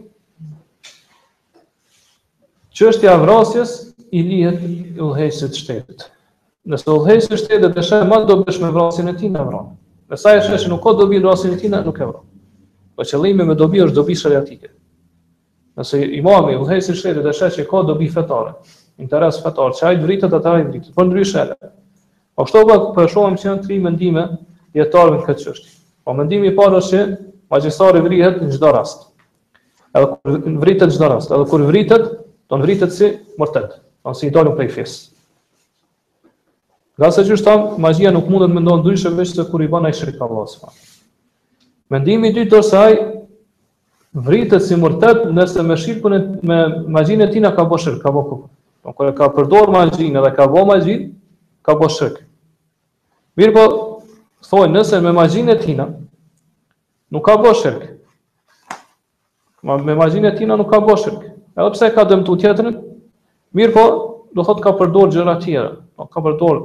[2.75, 3.73] Çështja e vrasjes
[4.11, 6.01] i lidhet me udhëheqësit shtetit.
[6.67, 9.77] Nëse udhëheqësi i shtetit të shëmë më do bësh me vrasjen e tij në Evropë.
[10.11, 12.25] Me sa është se nuk ka dobi në vrasjen e tij në nuk e vron.
[12.99, 14.73] Po qëllimi me dobi është dobi shariatike.
[15.79, 18.57] Nëse i mami udhëheqësi i shtetit të shëmë ka dobi fetare,
[19.03, 20.93] interes fetar, çaj dritë të tatë dritë.
[20.99, 21.47] Po ndryshe.
[22.35, 24.27] Po kështu po po shohim se janë tri mendime
[24.75, 25.73] jetar me këtë çështje.
[26.05, 27.07] Po mendimi i parë është se
[27.55, 29.11] magjistari vrihet në çdo rast.
[29.95, 30.33] Edhe kur
[30.65, 32.09] vritet çdo rast, edhe kur vritet
[32.49, 33.09] do nëvritet si
[33.41, 35.03] mërtet, pas i dalu prej fesë.
[36.99, 39.71] Nga se që është thamë, magjia nuk mundet me ndonë dujshë veç se kur i
[39.73, 40.69] bana i shrika vlasëfa.
[41.91, 42.99] Mendimi dy të saj,
[44.15, 46.59] vritet si mërtet nëse me shirkën e me
[46.95, 48.53] magjinë e tina ka bo ka bo kërë.
[48.85, 51.09] Po ka përdor magjinë dhe ka bo magjinë,
[51.67, 52.37] ka bo Mirpo
[53.35, 55.89] Mirë po, nëse me magjinë e tina,
[57.11, 57.53] nuk ka bo
[59.65, 60.93] Ma, me magjinë e tina nuk ka bo
[61.55, 62.75] Edhe pse ka dëmtu tjetrin,
[63.55, 63.83] mirë po,
[64.35, 65.71] do thot ka përdor gjëra tjera.
[65.95, 66.57] Po ka përdor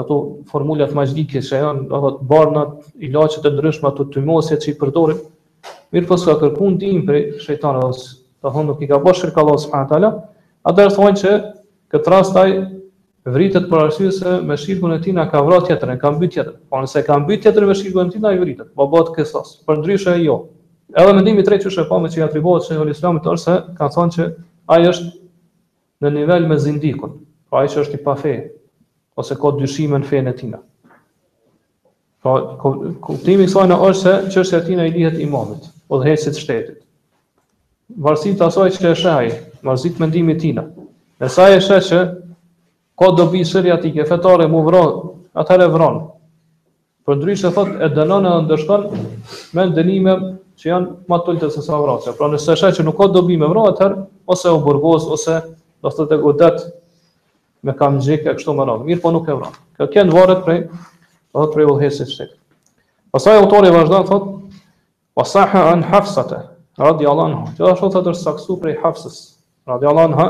[0.00, 0.16] ato
[0.48, 4.76] formulat të magjike që janë, do thot barnat, ilaçet e ndryshme ato tymosje që i
[4.80, 5.18] përdorin.
[5.92, 7.92] Mirë po, sa kërkon tim për shejtanin,
[8.42, 10.10] do thon do ki ka bosh shirkallahu subhanahu taala,
[10.72, 11.34] atëherë thonë se
[11.92, 12.46] këtë rastaj
[13.36, 16.56] vritet për arsye se me shirkun e tij na ka vrarë tjetrin, ka mbyt tjetrin.
[16.72, 18.72] Po nëse ka mbyt tjetrin me shirkun e tij, ai vritet.
[18.72, 19.58] Po bëhet kësos.
[19.68, 20.40] Përndryshe jo.
[20.92, 23.54] Edhe mendimi i tretë që është e pamë që i atribohet Sheikhul Islamit është se
[23.78, 24.24] ka thonë që
[24.74, 25.08] ai është
[26.04, 27.14] në nivel me zindikun,
[27.48, 28.34] pra ai që është i pa fe
[29.20, 30.60] ose ka dyshime në fenë e tina.
[32.22, 32.34] Pra
[33.06, 36.78] kuptimi i kësaj është se çështja e tina i lihet imamit, udhëheqësit të shtetit.
[38.04, 39.32] Varësisht asaj që është ai,
[39.64, 40.66] varësisht mendimit tina.
[41.22, 42.02] Në sa e shë që
[43.00, 44.92] ka dobi sërja ti ke fetare mu vron,
[45.40, 46.02] atëherë vron.
[47.02, 48.84] Për thot e dënon e ndërshkon
[49.56, 50.12] me ndënime
[50.62, 52.12] që janë më të ulta se sa vrasja.
[52.18, 55.40] Pra nëse është që nuk ka dobi me vrarë atëherë ose u burgos ose
[55.82, 56.60] do të thotë godet
[57.66, 58.86] me kamxhik e kështu me radhë.
[58.88, 59.56] Mirë, po nuk e vran.
[59.76, 62.30] Kjo kanë varet prej do të prej vullhesit të tij.
[63.12, 64.34] Pastaj autori vazhdon thotë
[65.20, 66.38] wasaha an hafsata
[66.78, 67.54] radiyallahu anha.
[67.58, 69.20] Kjo është thotë të saksu prej Hafsës
[69.68, 70.28] radiyallahu anha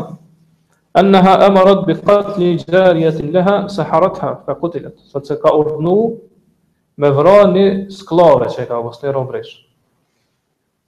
[1.00, 4.92] انها امرت بقتل جارية لها سحرتها saharatha fa qutilat.
[5.12, 5.94] Sot se ka urdhnu
[6.98, 9.54] me vrarë një sklave ka vështirë ombresh.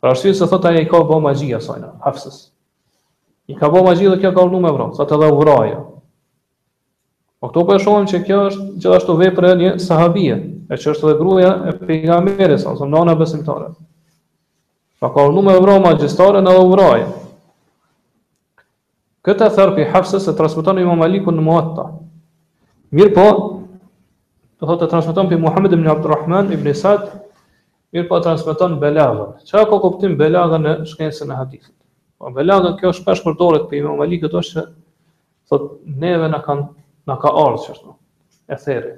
[0.04, 2.34] Pra është se thot ai ka bë magji asaj Hafsës.
[3.48, 5.78] I ka bë magji dhe kjo ka ulur me vrap, sa të dha vraja.
[7.40, 10.36] Po këto po e shohim që kjo është gjithashtu veprë e një sahabie,
[10.68, 13.70] e që është edhe gruaja e pejgamberit sa ose nana besimtare.
[15.00, 17.08] Pa ka ulur me vrap magjistare në vraja.
[19.24, 21.88] Këtë i Hafsës e transmeton Imam Aliku në Muatta.
[22.92, 23.26] Mirë po,
[24.60, 27.23] do thotë e transmeton për Muhammed ibn Abdurrahman ibn Sa'd
[27.94, 29.36] mirë po transmeton belagën.
[29.48, 31.72] Qa ka kuptim belagën në shkencën e hadithit?
[32.18, 34.64] Po, belagën kjo shpesh përdoret për ime Malikët është që
[35.50, 35.68] thot,
[36.02, 36.66] neve në kanë
[37.08, 37.94] në ka ardhë qështë,
[38.48, 38.90] e theri,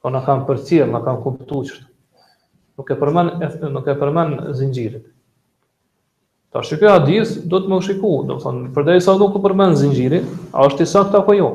[0.00, 1.86] po në kanë përcirë, në kanë kuptu qështë,
[2.78, 3.30] nuk e përmen,
[3.74, 5.08] nuk e përmen zingjirit.
[6.54, 9.42] Ta shikë e hadith, do të më shiku, do të thonë, përdej sa nuk e
[9.48, 11.50] përmen zingjirit, a është i sakta apo jo.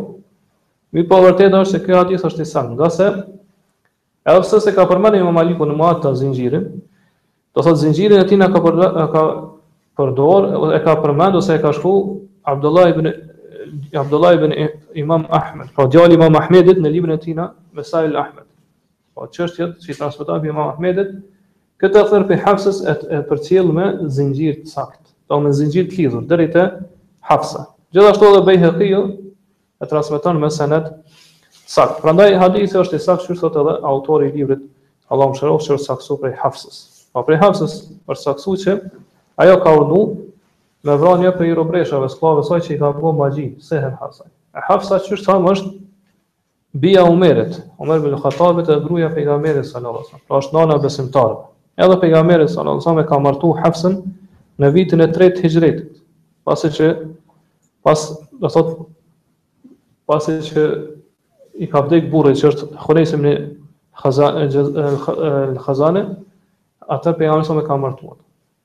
[0.92, 3.08] Mi po vërtet është se kjo hadith është i sakta, nga se
[4.26, 6.66] Edhe pse se ka përmendë Imam Aliku në muat të zinxhirin,
[7.58, 9.24] do thotë zinxhiri e tina na ka për ka
[9.98, 11.94] përdor, e ka përmend ose e ka shku
[12.54, 13.10] Abdullah ibn
[14.02, 14.54] Abdullah ibn
[15.02, 17.48] Imam Ahmed, po djali Imam Ahmedit në librin e tij na
[17.80, 18.46] Vesail Ahmed.
[19.18, 21.12] Po çështjet që transmeton bi Imam Ahmedit,
[21.82, 25.98] këtë thërë për Hafsës e, e përcjell me zinxhir të sakt, do me zinxhir të
[26.04, 26.68] lidhur dërri të
[27.32, 27.66] Hafsa.
[27.92, 29.04] Gjithashtu edhe kjo
[29.82, 30.94] e transmeton me sanad
[31.72, 32.02] sakt.
[32.04, 34.66] Prandaj hadithi është i saktë shpesh thotë edhe autori i librit
[35.12, 36.80] Allahu mëshiroj se saksu prej Hafsës.
[37.16, 37.76] Po prej Hafsës
[38.08, 38.76] për saksu që
[39.46, 40.02] ajo ka urdhnu
[40.88, 44.28] me vranje për i robreshave, sklave saj që i ka bërë magji, se hem Hafsaj.
[44.58, 45.72] E Hafsa që është thamë është
[46.84, 50.26] bia Umerit, Umer bin Khatabit e gruja pejgamberit sallallahu alajhi wasallam.
[50.32, 51.36] Pra është nana besimtare.
[51.84, 53.98] Edhe pejgamberi sallallahu alajhi wasallam e ka martu Hafsën
[54.62, 55.82] në vitin e 3 Hijrit,
[56.48, 56.90] pasi që
[57.84, 58.08] pas
[58.42, 58.90] do thotë,
[60.08, 60.66] pasi që
[61.62, 64.96] i ka vdek burri që është Khulejse ibn
[65.62, 66.04] Khazane,
[66.96, 68.18] atë pe jamë sonë ka martuar.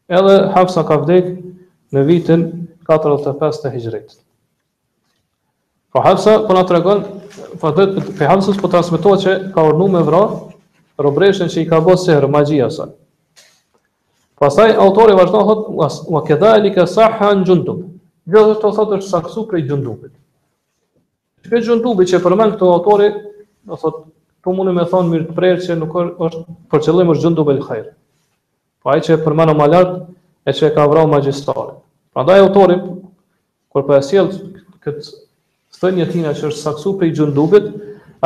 [0.08, 1.28] Edhe Hafsa ka vdek
[1.92, 2.46] në vitin
[2.88, 4.14] 45 të Hijrit.
[5.92, 7.04] Po Hafsa po na tregon
[7.60, 10.32] fatet po pe po Hafsa po transmetohet se ka urdhëruar me vrar
[11.04, 12.88] robreshën që i ka bërë sehrë magjia sa.
[14.36, 17.84] Pastaj autori vazhdon thotë wa kedhalika sahan jundub.
[18.28, 20.15] Gjithashtu thotë është saksu prej jundubit.
[21.46, 23.06] Shpesh gjon që përmend këto autori,
[23.70, 24.02] do thotë,
[24.42, 25.94] po mundi me thon mirë të prerë që nuk
[26.26, 27.84] është për qëllim është gjon dubi el khair.
[28.82, 29.92] Po ai që përmend më lart
[30.42, 31.76] e e ka vrarë magjistore.
[32.14, 32.76] Prandaj autori,
[33.70, 34.30] kur po e sjell
[34.82, 35.04] këtë
[35.78, 37.68] thënë tina që është saksu po për gjundubit,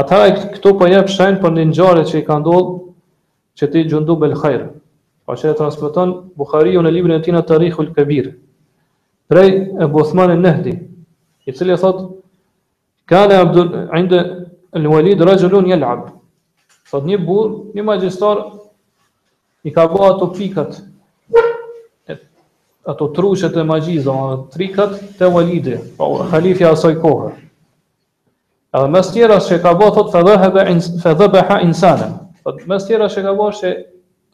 [0.00, 0.22] ata
[0.56, 2.94] këto po jap shën për një ngjarje që i ka ndodhur
[3.60, 4.64] që ti gjundub el khair.
[5.26, 7.44] Po çe transmeton Buhariu në librin e tij na
[9.30, 10.72] Prej Abu Osman el Nahdi,
[11.46, 12.06] i cili thotë,
[13.10, 14.22] Kale Abdul, ndër
[14.70, 16.04] Al-Walid rajulun jelab.
[16.90, 18.38] Thot një burr, një magjistar,
[19.66, 20.76] i ka bëu ato pikat,
[22.92, 27.32] ato trushet e magjizë, ato trikat të walidi, pa po, u khalifja asaj kohë.
[28.78, 30.14] Edhe mes tjera që ka bëu thot,
[31.02, 32.14] fedhebe ha insanem.
[32.46, 33.74] Thot, mes tjera që ka bëu që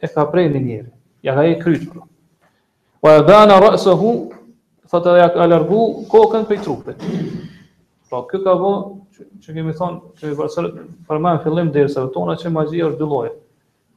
[0.05, 0.89] e ka prej një njëri,
[1.25, 2.05] ja ka e krytë
[3.05, 4.12] Wa e dhana rëse hu,
[4.91, 5.62] thot, edhe ja
[6.12, 7.11] kokën për i trupet.
[8.09, 8.81] Pra kjo ka vënë
[9.16, 13.33] që, kemi thonë që Barcelona përmend fillim dersave tona që magjia është dy lloje.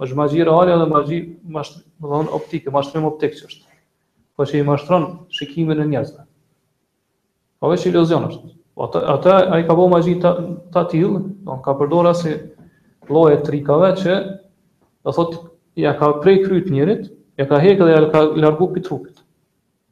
[0.06, 1.26] Është magjia reale dhe magjia
[1.58, 2.74] mash, do të thonë optike,
[3.12, 3.66] optik që është.
[4.40, 5.06] Po që i mashtron
[5.38, 6.26] shikimin e njerëzve.
[7.62, 8.50] Po vetë iluzion është.
[8.80, 10.16] Po atë atë ai ka vënë magji
[10.74, 12.34] ta, tillë, do ka përdorur si
[13.14, 14.16] lloje trikave që
[15.06, 15.42] do thotë
[15.86, 19.16] ja ka prej kryt njerit, ja ka hekë dhe ja ka largu për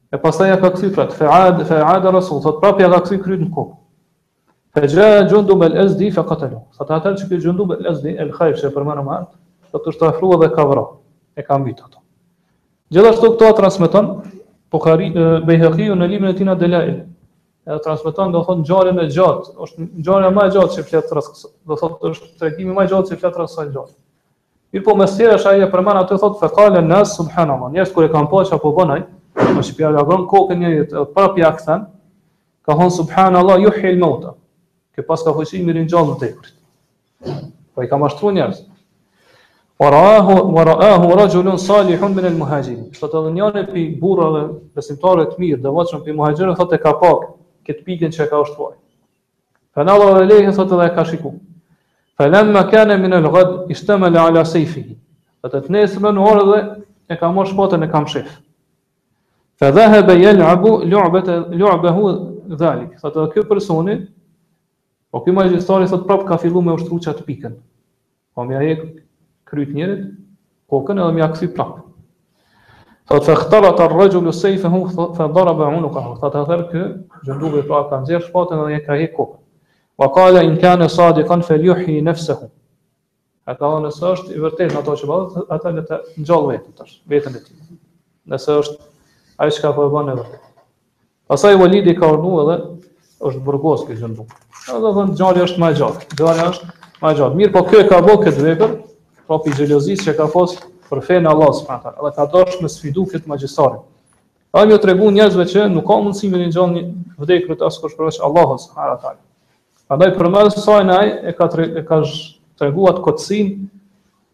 [0.08, 1.66] E pastaj ja ka kthyr prat, fe adë,
[2.14, 3.74] rasul, adë thot prapja ka kthyr kryt në kokë.
[4.78, 6.60] Fe gjë e në gjëndu me lëzdi, fe katelu.
[6.76, 9.38] Sa të atër që këtë gjëndu me lëzdi, e lëkhajf që e përmenë më artë,
[9.74, 10.84] dhe të shtrafrua dhe ka vra,
[11.34, 11.98] e ka mbitë ato.
[12.94, 14.10] Gjithashtu këto a transmiton,
[14.70, 15.08] po kari,
[15.48, 16.92] bejhekiju në limën e tina delajl,
[17.68, 21.44] e transmiton do thot ngjarje me gjatë, është ngjarja më e gjatë që flet rreth
[21.72, 23.96] do thot është tregimi më i gjatë që flet rreth kësaj gjatë.
[24.76, 27.74] Mirë po mesjera është ajo përman atë thot fa qala nas subhanallahu.
[27.74, 29.02] Njerëz kur e kanë pa apo bënaj,
[29.58, 31.88] më shpia lagon kokën një jetë, prapë ja kthen.
[32.68, 34.34] Ka thon subhanallahu yuhil mauta.
[34.98, 36.54] Kë pas ka fuqi mirë gjallë të tepërt.
[37.78, 38.64] Po i ka mashtruar njerëz.
[39.78, 42.88] Waraahu waraahu rajulun salihun min al-muhajirin.
[42.98, 44.40] Sot edhe njëri pi burrave
[44.74, 47.28] besimtarë të mirë, devotshëm pi muhajirëve thotë ka pak
[47.70, 48.74] këtë pikën që ka ushtruar.
[49.78, 51.38] Fanalla dhe alayhi thotë edhe ka shikuar.
[52.34, 54.98] lamma kana min al-ghad istamala ala sayfihi.
[55.46, 56.58] Atë të nesër në orë dhe
[57.14, 58.28] e ka marrë shpatën e kam shef.
[59.58, 62.04] Fa dhahaba yal'abu lu'bata lu'bahu
[62.58, 62.98] dhalik.
[62.98, 63.94] Sot edhe personi
[65.10, 67.54] Po kjo magjistari thot prap ka filluar me ushtru çat pikën.
[68.36, 68.74] Po më ajë
[69.48, 70.02] kryt njerit,
[70.68, 71.78] kokën edhe më aksy prap.
[73.08, 74.82] Thot fa khtalat ar-rajul sayfahu
[75.16, 76.18] fa daraba 'unuqahu.
[76.20, 76.82] Thot atëherë kë,
[77.24, 79.40] gjënduve prap ka nëzirë shpatën dhe ja ka hek kokën.
[79.98, 82.50] Wa qala in kana sadiqan falyuhi nafsahu.
[83.48, 87.00] Ata thonë se është i vërtetë ato që bëhet, ata le të ngjall veten tash,
[87.08, 87.56] veten e tij.
[88.28, 88.78] Nëse është
[89.40, 90.26] ai që ka po e bën edhe.
[91.28, 92.87] Pastaj Walidi ka urdhëruar edhe
[93.26, 94.10] është burgos kjo gjë.
[94.18, 94.26] Do
[94.64, 96.08] të thonë gjali është më i gjatë.
[96.20, 97.38] Gjali është më i gjatë.
[97.40, 98.74] Mirë, po kjo e ka bërë këtë vepër,
[99.28, 100.56] po i xhelozis që ka fos
[100.90, 101.94] për fen Allah subhanahu.
[101.98, 103.80] Edhe ka dosh me sfidu kët magjësorin.
[104.56, 106.82] Ai më tregon njerëzve që nuk ka mundësi me ngjall një
[107.20, 109.20] vdekur të askush për Allahu subhanahu wa taala.
[109.88, 112.00] Prandaj për mëson se ai e ka tre, e ka
[112.58, 113.52] treguar të kocin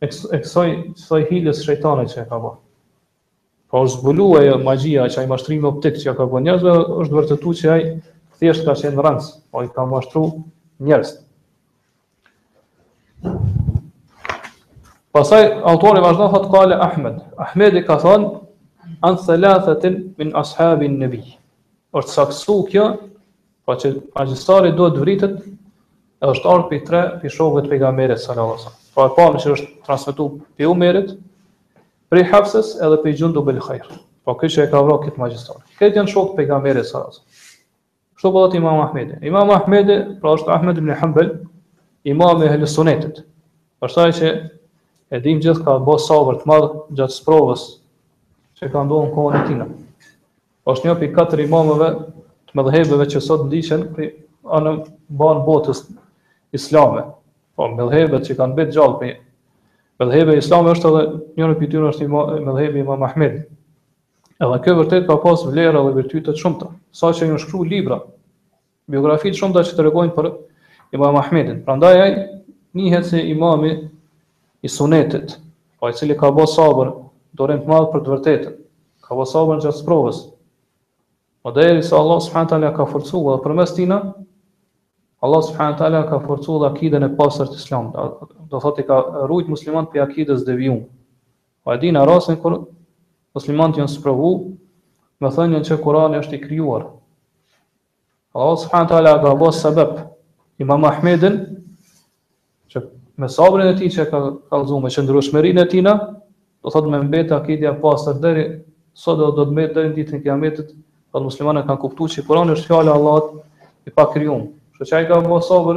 [0.02, 2.58] e kësoj kësoj hilës shejtane që e ka bërë.
[3.74, 7.80] Po zbuluaj magjia që ai mashtrim optik që ka bën njerëzve është vërtetuar që ai
[8.38, 10.24] thjesht ka qenë rëndës, po i ka mashtru
[10.84, 11.12] njerës.
[15.14, 17.18] Pasaj, autori vazhdo thotë kale Ahmed.
[17.44, 18.30] Ahmed i ka thonë,
[19.06, 21.20] anë thëllatëtin min ashabin nëbi.
[21.94, 22.86] Orë të saksu kjo,
[23.66, 23.92] pa po që
[24.24, 25.36] agjistari duhet të vritët,
[26.24, 28.74] e është orë për i tre për i shokëve të pejga merit, salavasa.
[28.94, 31.22] Pra po e më që është transmitu për i
[32.10, 33.96] për i hapsës edhe për i gjundu bëllë khajrë.
[34.24, 35.64] Po kjo që e ka vro këtë magjistari.
[35.78, 37.22] Këtë janë shokët të pejga salavasa.
[38.24, 39.16] Kështu po thotë Imam Ahmedi.
[39.28, 41.26] Imam Ahmedi, pra është Ahmed ibn Hanbel,
[42.08, 43.18] imam e Ahlus Sunnetit.
[43.84, 44.30] Pastaj që
[45.12, 47.64] e dim gjithë ka bërë sabër të madh gjatë provës
[48.62, 49.66] që ka ndodhur në kohën e tij.
[50.72, 51.90] Është një prej katër imamëve
[52.48, 54.80] të mëdhëve që sot ndiqen anë anën
[55.20, 55.84] ban botës
[56.56, 57.04] islame.
[57.58, 59.12] Po mëdhëve që kanë bërë gjallë për
[60.00, 61.04] mëdhëheve islame është edhe
[61.42, 63.44] një prej tyre është imam Imam Ahmedi.
[64.42, 68.00] Edhe kjo vërtet ka pas vlerë dhe virtyte të shumta, saqë janë shkruar libra
[68.86, 70.28] biografit shumë të që të regojnë për
[70.96, 71.60] imam Ahmedin.
[71.64, 72.12] Pra ndaj aj,
[72.76, 73.70] njëhet se imami
[74.62, 75.38] i sunetit,
[75.78, 76.90] pa po i cili ka bo sabër,
[77.36, 78.54] dorem të madhë për të vërtetën,
[79.04, 80.20] ka bo sabër në gjatë sprovës.
[81.44, 82.76] më po dhe se Allah s.w.t.
[82.76, 83.98] ka forcu dhe për mes tina,
[85.24, 86.08] Allah s.w.t.
[86.10, 87.92] ka forcu dhe akiden e pasër të islam,
[88.50, 88.96] do thot i ka
[89.28, 90.78] rujtë muslimant për akides dhe vjum.
[91.64, 92.56] Pa po e dina rasin kër
[93.36, 94.30] muslimant jënë sprovu,
[95.20, 96.82] me thënjën që Kurani është i kryuar,
[98.36, 99.90] Allah subhanahu wa taala ka bos sebab
[100.58, 101.36] Imam Ahmedin
[102.70, 102.82] që
[103.16, 104.18] me sabrin e tij që ka
[104.50, 105.82] kallzuar me qëndrueshmërinë e tij,
[106.62, 108.44] do thotë me mbet akidia pastër deri
[108.92, 110.72] sot do të mbet deri ditën e Kiametit,
[111.14, 113.28] pa po muslimana kanë kuptuar se Kurani është fjala e Allahut
[113.86, 114.42] i pa krijuar.
[114.74, 115.76] Kështu që ai ka bos sabr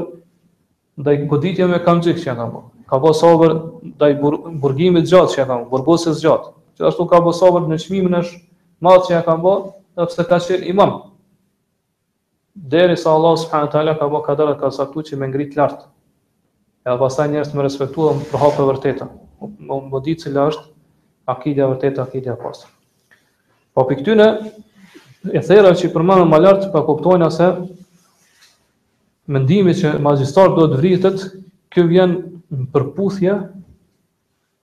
[0.98, 2.66] ndaj goditjeve me kamxhik që ka bos.
[2.90, 3.54] Ka bos sabr
[3.94, 4.18] ndaj
[4.62, 6.50] burgimit gjatë që ka bos, burgosës gjatë.
[6.74, 8.26] Gjithashtu ka bos në çmimin e
[8.82, 10.94] madh që ka bos, sepse ka qenë imam
[12.66, 15.86] deri sa Allah subhanahu teala ka bë kadara ka saktu që me ngrit lart.
[16.88, 19.08] E pastaj njerëz me respektu dhe për hapë vërtetë.
[19.92, 20.64] Më di cila është
[21.34, 22.72] akida e vërtetë, akida e pastër.
[23.78, 24.28] Po për këtyre
[25.36, 27.52] e thera që përmendëm më lart pa kuptojnë se
[29.28, 31.28] mendimi që do duhet vritet,
[31.70, 32.16] kjo vjen
[32.50, 33.34] në përputhje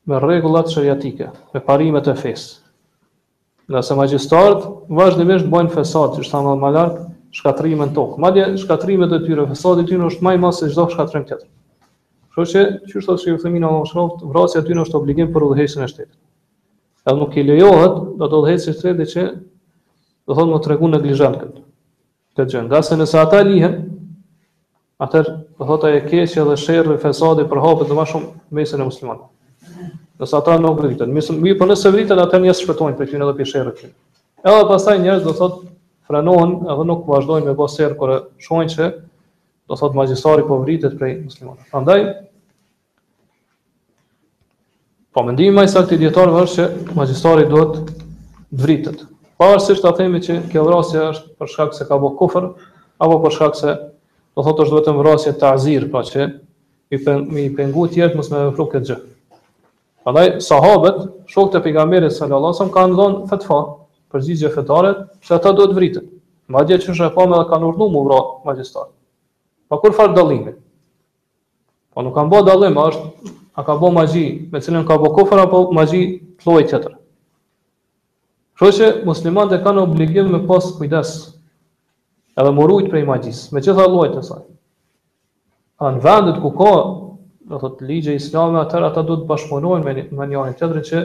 [0.09, 2.59] me rregullat shariatike, me parimet e fesë.
[3.73, 8.21] Nëse magjistarët vazhdimisht bojnë fesat, që është më lartë, shkatrimin tokë.
[8.23, 11.49] Madje shkatrimet e tyre, fesadi i tyre është më i madh se çdo shkatrim tjetër.
[12.35, 15.85] Kështu që, çu është se në Allahu shoft, vrasja e tyre është obligim për udhëheqjen
[15.85, 16.15] e shtetit.
[17.07, 19.25] Edhe nuk i lejohet do të udhëheqë shtetin që
[20.27, 21.61] do thonë më tregu neglizhant këtë.
[22.39, 23.75] Këtë gjë, ngasë nëse ata lihen,
[25.05, 29.93] atëherë do thotë ajo keqja dhe sherrri fesadi për hapet më shumë mesën e muslimanëve.
[30.23, 33.53] Nëse ata nuk vriten, mi po nëse vriten, atëherë njerëz shpëtojnë prej tyre edhe për
[33.53, 33.95] sherrin.
[34.45, 35.74] Edhe pastaj njerëz do thotë
[36.09, 38.89] frenohen edhe nuk vazhdojnë me baser kur shohin se
[39.71, 41.65] do thot magjistari po vritet prej muslimanëve.
[41.73, 42.05] Prandaj
[45.15, 49.05] po mendimi më i saktë dietar vësh se magjistari duhet të vritet.
[49.41, 52.51] Pavarësisht ta themi që kjo vrasje është për shkak se ka bë kufër
[53.05, 53.75] apo për shkak se
[54.35, 56.25] do thot është vetëm vrasje të azir, pra që
[56.95, 58.97] i pen, mi pengu të jetë mos më vruk këtë gjë.
[60.05, 60.99] Prandaj sahabët,
[61.31, 63.59] shokët e pejgamberit sallallahu alajhi wasallam kanë dhënë fatfa
[64.15, 64.93] përzizje fetare,
[65.23, 66.05] pse ata duhet vritën.
[66.53, 68.91] Ma dje që është e pame dhe kanë urnu mu vra magjistar.
[69.73, 70.53] Pa kur farë dalimi?
[71.95, 75.11] Pa nuk kanë bo dalim, a është, a ka bë magji me cilën ka bo
[75.17, 76.03] kofër, apo magji
[76.43, 76.95] të tjetër.
[78.61, 81.15] Kërë që muslimat e kanë obligim me pas kujdes,
[82.39, 84.45] edhe morujt prej magjis, me që tha lojt saj.
[85.83, 86.75] A në vendet ku ka,
[87.51, 91.01] dhe thot, ligje islame, atër ata duhet të bashkëmonojnë me, me njërën tjetër që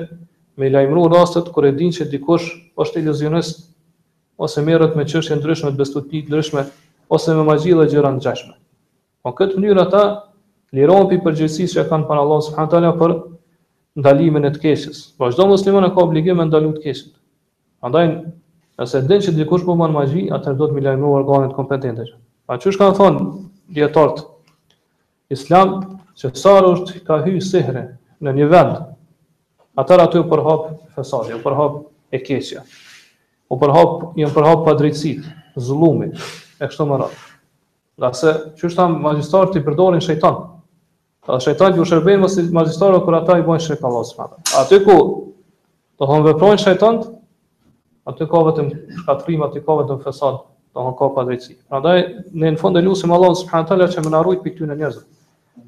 [0.59, 3.61] me lajmëru rastet kur e din që dikush është iluzionist
[4.43, 6.65] ose merret me çështje ndryshme të bestuti të ndryshme
[7.15, 8.53] ose me magji dhe gjëra ngjashme.
[9.23, 10.01] Po këtë mënyrë ata
[10.75, 13.13] lirohen për përgjegjësisë që kanë para Allahut subhanahu teala për
[14.03, 14.99] ndalimin e të keqes.
[15.21, 17.13] Vazhdo muslimani ka obligim të ndalojë të keqen.
[17.79, 22.09] Prandaj nëse din që dikush po bën magji, atëherë do të më lajmëroj organet kompetente.
[22.47, 23.25] Pa kanë thonë
[23.79, 24.25] dietart
[25.35, 25.77] Islam
[26.19, 26.57] që sa
[27.07, 27.85] ka hyrë sehre
[28.19, 28.79] në një vend
[29.79, 30.65] atër aty u përhap
[30.97, 31.77] fesadi, u përhap
[32.13, 32.63] e keqja.
[33.49, 35.25] U përhap, i u përhap pa drejtësit,
[35.57, 36.11] zullumi,
[36.59, 37.27] e kështu më radhë.
[37.99, 40.37] Dhe se, që është tamë magjistarë të i përdorin shëjtan.
[41.25, 44.05] Ta pra dhe shëjtan të ju shërbejnë mësi magjistarë kër ata i bojnë shëjtë Allah
[44.07, 44.37] së madhe.
[44.61, 44.97] Aty ku
[45.99, 46.99] të hënë veprojnë shëjtan,
[48.13, 48.69] aty ka vetëm
[49.01, 50.41] shkatrim, aty ka vetëm fesad,
[50.73, 51.59] të hënë ka pa drejtësit.
[51.69, 51.95] në
[52.45, 55.07] ne në fund e lusim Allah së madhe që më narujt për këtyne njerëzëm.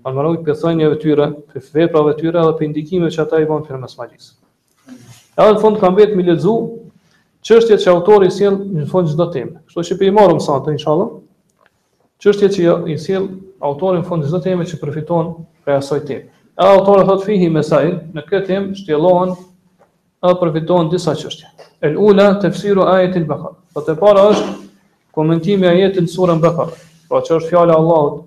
[0.02, 3.80] Falmarohet për thënjeve tyre, për veprave tyre dhe për ndikimeve që ata i bën për
[3.84, 4.28] mesmagjis.
[5.38, 6.56] Edhe në fund kam vetë mi lexu
[7.50, 9.60] çështjet që autori sjell në fund çdo teme.
[9.70, 11.12] Kështu që për i marrëm sa të inshallah.
[12.22, 13.28] Çështjet që i sjell
[13.70, 15.32] autori në fund çdo teme që përfiton
[15.66, 16.30] prej asoj teme.
[16.62, 19.36] Edhe autori thot fihi me sajnë, në këtë temë shtjelohen
[20.28, 21.48] edhe përfiton disa çështje.
[21.88, 23.56] El ula tafsiru ayati al-Baqara.
[23.74, 24.52] Po të para është
[25.18, 26.76] komentimi i ajetit në surën Baqara.
[27.10, 28.22] Pra që është fjala e Allahut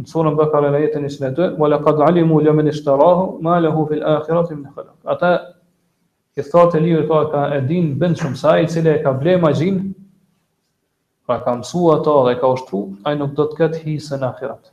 [0.00, 4.02] në surën Bekare në jetën 22, wala qad alimu lëmën i shtarahu, ma lehu fil
[4.08, 4.94] akhirati më në khalak.
[5.14, 5.32] Ata,
[6.40, 9.50] i thotë e lirë, ka edin bënd shumë sa i cilë e ka ble ma
[9.52, 9.82] gjin,
[11.28, 14.72] pra ka mësu ato dhe ka ushtru, a nuk do të këtë hisë në akhirat.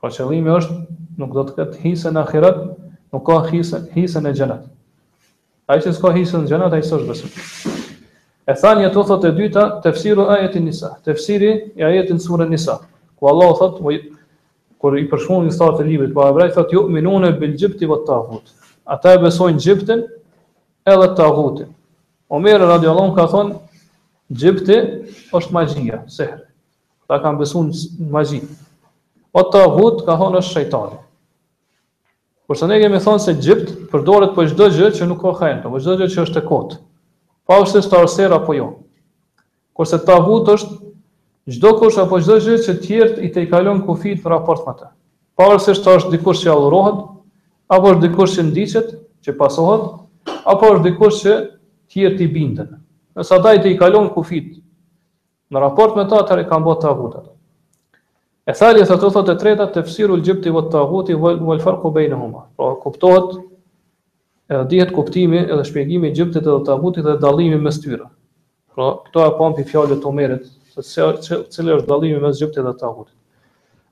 [0.00, 0.78] Pra qëllimi është,
[1.20, 2.64] nuk do të këtë hisë në akhirat,
[3.12, 4.64] nuk ka hisën e gjenat.
[5.68, 7.80] A i që s'ka hisën e gjenat, a i së është besëm.
[8.48, 11.50] E thanje të dyta, tefsiru ajetin nisa, tefsiri
[11.84, 12.78] ajetin surën nisa
[13.18, 13.78] ku Allah thot
[14.78, 17.88] kur i përshkruan një start të librit pa hebrej thot ju minun e bil gjipti
[17.90, 18.52] vë tahut
[18.94, 20.04] ata e besojnë gjiptin
[20.88, 21.72] edhe tahutin
[22.28, 23.54] Omer radiallahu ka thon
[24.28, 24.74] Egjipti
[25.34, 26.36] është magjia sehr
[27.08, 27.70] ata kanë besuar
[28.12, 28.42] magji
[29.32, 30.98] o tahut ka thonë, është shejtani
[32.48, 35.80] Kurse ne kemi thonë se gjipt përdoret për çdo gjë që nuk ka hend, për
[35.82, 36.70] çdo gjë që është e kot.
[37.44, 38.68] Pa ushtë starosera apo jo.
[39.76, 40.87] Kurse tahut është
[41.54, 44.74] çdo kush apo çdo gjë që tjert i të i kalon kufit në raport me
[44.80, 44.88] të.
[45.38, 46.98] Pavarësisht se është dikush që adhurohet
[47.76, 48.90] apo është dikush që ndiqet,
[49.24, 49.86] që pasohet,
[50.52, 51.34] apo është dikush që
[51.92, 52.70] tjert i bindën.
[53.16, 54.58] Nëse ata i të i kalon kufit
[55.52, 57.30] në raport me të, atë kanë bërë tagutat.
[58.48, 61.38] E thali sa të thotë e treta të fësiru lë gjipti vë të taguti vë
[61.40, 62.16] lë farku bejnë
[62.58, 63.36] Pra, kuptohet,
[64.48, 68.04] edhe dihet kuptimi edhe shpjegimi gjiptit edhe taguti dhe dallimi mes tyre.
[68.74, 70.46] Pra, këto e pampi fjalët të merit
[70.82, 71.02] se
[71.50, 73.14] cili është dallimi mes gjuptit dhe tagutit.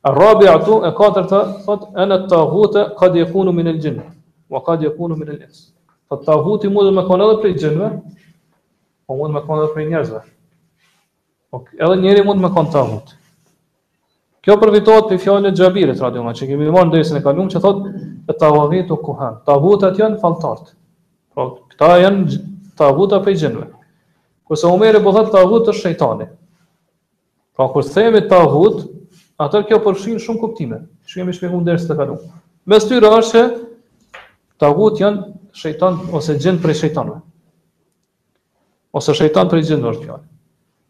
[0.06, 4.02] Arabi atu e katërta thot ana taghuta qad yakunu min al-jinn
[4.50, 5.72] wa qad yakunu min al-ins.
[6.08, 7.88] Po taghuti mund të më kanë edhe prej gjinëve,
[9.06, 10.20] po mund të më edhe prej njerëzve.
[11.50, 12.98] Po edhe njëri mund të më kanë
[14.46, 17.60] Kjo përfitohet për fjallën e Gjabirit, radion, që kemi vërë në dresin e kalumë, që
[17.64, 17.80] thot,
[18.30, 20.70] e tavavit o kuhen, tavutat janë faltartë,
[21.34, 22.36] pra, këta janë
[22.78, 23.64] tavuta për gjenve.
[24.46, 26.28] Kërse Umeri po thot, të është shëjtani,
[27.56, 28.82] Pra kur themi tahut,
[29.40, 30.80] atë kjo përfshin shumë kuptime.
[31.08, 32.26] Shumë kemi shpjeguar deri të kaluam.
[32.68, 33.42] Mes tyre është
[34.60, 37.22] tahut janë shejtan ose gjend prej shejtanëve.
[38.96, 40.22] Ose shejtan prej gjendëve është fjalë.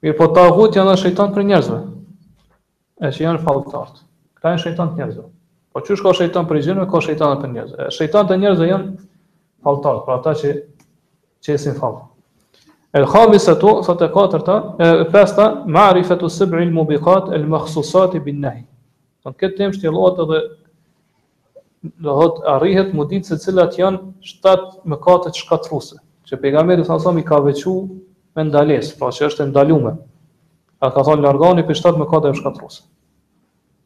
[0.07, 1.79] Mirë, po tahut janë edhe shejtan prej njerëzve.
[3.07, 4.03] E që janë falltart.
[4.39, 5.29] Këta janë shejtan të njerëzve.
[5.77, 7.89] Po çu shko shejtan prej gjendëve, ka shejtan prej njerëzve.
[7.95, 8.93] Shejtan të njerëzve janë
[9.67, 10.55] falltart, pra ata që
[11.47, 12.05] qesin fallë.
[12.97, 18.63] El khamisatu, thot e katërta, e pesta, ma'rifatu sëbri mubikat, al-makhsusat i bin nahi.
[19.27, 20.39] Në këtë temë shtjelot edhe
[22.07, 27.27] lëhot arrihet më ditë se cilat janë 7 mëkatët shkatruse, që pejgamberi thonë thonë i
[27.29, 27.67] ka vequ
[28.37, 29.93] me ndales, pra që është ndalume.
[30.81, 32.81] A ka thonë largoni për 7 mëkatët shkatruse.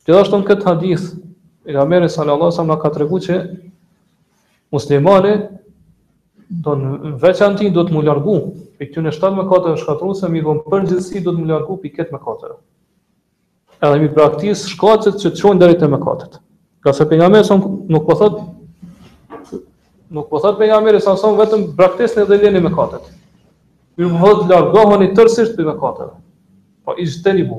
[0.07, 1.09] Gjithashtu në këtë hadith,
[1.67, 3.43] pejgamberi sallallahu sallam ka të regu që
[4.75, 5.35] muslimani,
[6.63, 8.39] do në veçantin do të mu largu
[8.81, 11.89] pe në 7 më katëve shkatruse, mi dhëmë për gjithësi, do të më lërgu pi
[11.99, 12.55] ketë më katëve.
[13.85, 16.35] Edhe mi praktisë shkacet që të qojnë dhe rejtë më katët.
[16.85, 17.45] Ka se për nga mërë,
[17.93, 18.39] nuk po thot,
[20.17, 22.71] nuk po thot për nga mërë, sa nësëm vetëm praktisë në dhe lërgu një më
[22.79, 23.05] katët.
[24.01, 26.15] Mi më dhëtë lërgohë një tërsisht për më katëve.
[26.89, 27.59] Po, i shtë të një bu.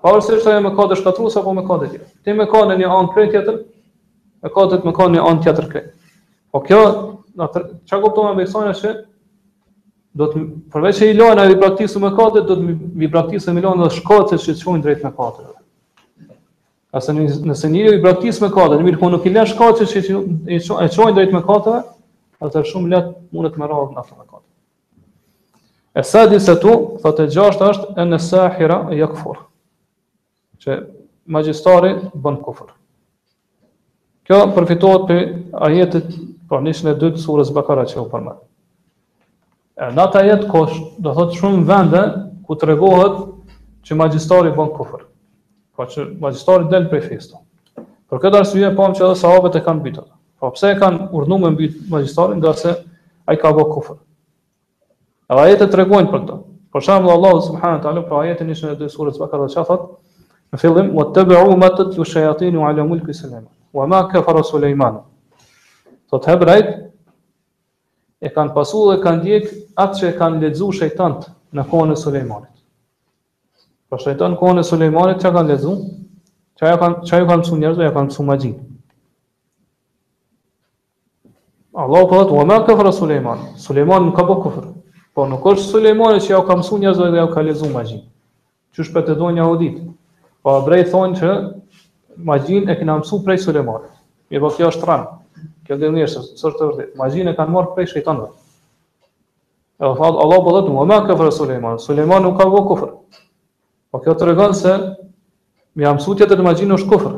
[0.05, 2.09] Pavarësisht ajo me ka të shkatrur apo me ka të tjetër.
[2.25, 3.55] Ti me ka në një anë krye tjetër,
[4.45, 5.85] me ka të me ka në anë tjetër krye.
[6.53, 6.81] Po kjo,
[7.41, 7.47] na
[7.89, 8.91] çka kuptova me sonë se
[10.15, 10.41] do të
[10.75, 12.67] përveç se i lona i praktikës me ka të, do të
[13.01, 15.31] mi praktikës me lona dhe shkocet që shkojnë drejt me ka
[16.95, 19.89] Asa Asë nëse njëri i praktikës me kate, në mirë po nuk i lën shkocet
[19.89, 20.03] që
[20.49, 21.79] e qojnë drejt me ka të,
[22.45, 24.45] atë shumë lehtë mund të më radh nga ato.
[25.97, 29.43] E sadisatu, thotë gjashtë është en yakfur
[30.63, 30.77] që
[31.33, 32.71] magjistari bën kufër.
[34.25, 35.19] Kjo përfitohet për
[35.67, 38.37] ajetet për po, nishën e dytë surës Bakara që u përmet.
[39.81, 42.01] E në atë ajet kosh, do thotë shumë vende
[42.45, 43.17] ku të regohet
[43.85, 45.03] që magjistari bën kufër.
[45.77, 47.41] Po që magjistari del për festo.
[48.09, 50.05] Për këtë arsye pa po, që edhe sahabët e kanë bitur.
[50.39, 52.73] Po pse e kanë urdhnuar me mbyt magjistarin nga se
[53.29, 53.97] ai ka bërë kufër.
[55.33, 56.41] E ajetet tregojnë për të
[56.75, 59.85] Për Allahu subhanahu wa taala për ajetin e 22 surës Bakara që thotë
[60.55, 63.45] Në fillim, më të bëru më të të shajatini u ala mulkë i
[63.75, 65.01] Wa ma kefara Suleimanu.
[66.07, 66.67] Thot hebrajt,
[68.23, 71.25] e kanë pasu dhe kanë djek atë që e kanë ledzu shajtant
[71.55, 72.53] në kone Suleimanit.
[73.89, 75.73] Pra shajtant në kone Suleimanit që kanë ledzu,
[76.55, 78.59] që e kanë pësu njerëzë, e kanë pësu ma gjinë.
[81.75, 83.41] Allah po thot, wa ma kefara Sulejman.
[83.59, 84.69] Sulejman nuk ka bë po kufrë.
[85.15, 87.83] Po nuk është Suleimanit që e kanë pësu njerëzë dhe e ka pësu ma
[88.75, 89.75] Që shpetë e do një audit.
[89.83, 89.94] të
[90.45, 91.29] Po drej thonë që
[92.29, 93.93] magjin e kanë mësuar prej Sulejmanit.
[94.29, 95.05] Mirë, po kjo është rënë.
[95.65, 98.27] Kjo dhe njërë, së është të vërdit, ma e kanë marë prej shëjtanëve.
[99.81, 102.91] E dhe falë, Allah bëllëtë, më me këfërë Suleiman, Suleiman nuk ka vë kufër.
[103.89, 104.73] Po kjo të regënë se,
[105.73, 107.15] më jam su tjetër ma është kufër,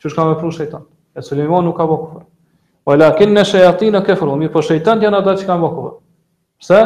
[0.00, 0.84] që është ka me pru shëjtan,
[1.16, 2.22] e Suleiman nuk ka vë kufër.
[2.84, 5.72] Po e lakin në shëjati në kefër, mi për shëjtan janë ata që ka vë
[5.78, 5.96] kufër.
[6.60, 6.82] Pse?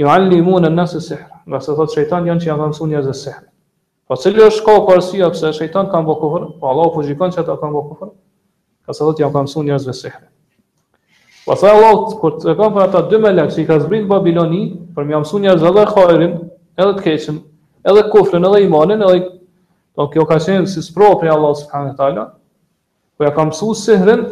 [0.00, 3.50] Jo allimu në nësë sihrë, nga se thotë shëjtan janë që janë
[4.06, 7.40] Po cili është shkaku për arsye pse shejtani ka mbokur Po Allahu po shikon se
[7.42, 8.12] ata kanë mbokur
[8.86, 10.28] Ka sa thotë jam ka mësuar njerëzve sehrin.
[11.46, 14.60] Po sa Allahu kur të kanë për ata dy melek që i ka zbrit Babiloni,
[14.94, 16.36] për më mësuar njerëzve edhe hajrin,
[16.78, 17.40] edhe të keqën,
[17.90, 19.40] edhe kufrin, edhe imanin, edhe do
[19.96, 22.24] po kjo ka qenë si sprovë Allahu subhanahu wa taala.
[23.18, 24.22] Po ja ka mësuar sehrin,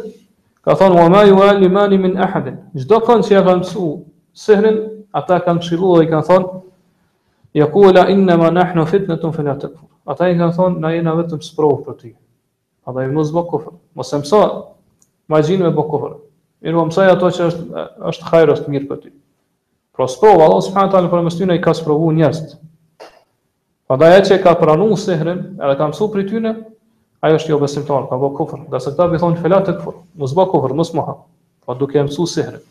[0.63, 2.47] ka thonë wa ma yu'allimani min ahad.
[2.79, 3.97] Çdo kënd që ja ka mësuar
[4.47, 4.79] sehrin,
[5.11, 6.63] ata kanë këshilluar dhe kanë thonë
[7.55, 9.87] Jakula innema ma nahnu fitnetun fe la të kufur.
[10.11, 12.09] Ata i kanë thonë, na jena vetëm së provë për ti.
[12.83, 13.77] Ata i mëzë bëhë kufur.
[14.01, 14.41] Mosë mësa,
[15.31, 16.17] ma gjinë me bëhë kufur.
[16.65, 19.13] Mirë më po mësaj ato që është, është kajrë, është mirë për ti.
[19.95, 21.01] Pro së provë, Allah s.a.
[21.07, 22.57] i për mështyna i ka së provu njëzët.
[23.87, 26.51] Pa da e që ka pranu u sehrin, e ka mësu për tyne,
[27.23, 28.65] ajo është jo besimtar, ka bëhë kufur.
[28.73, 31.19] Dhe se këta bi thonë, fe la të kufur, mëzë bëhë mësë muha.
[31.63, 32.63] Pa po duke mësu sehrin.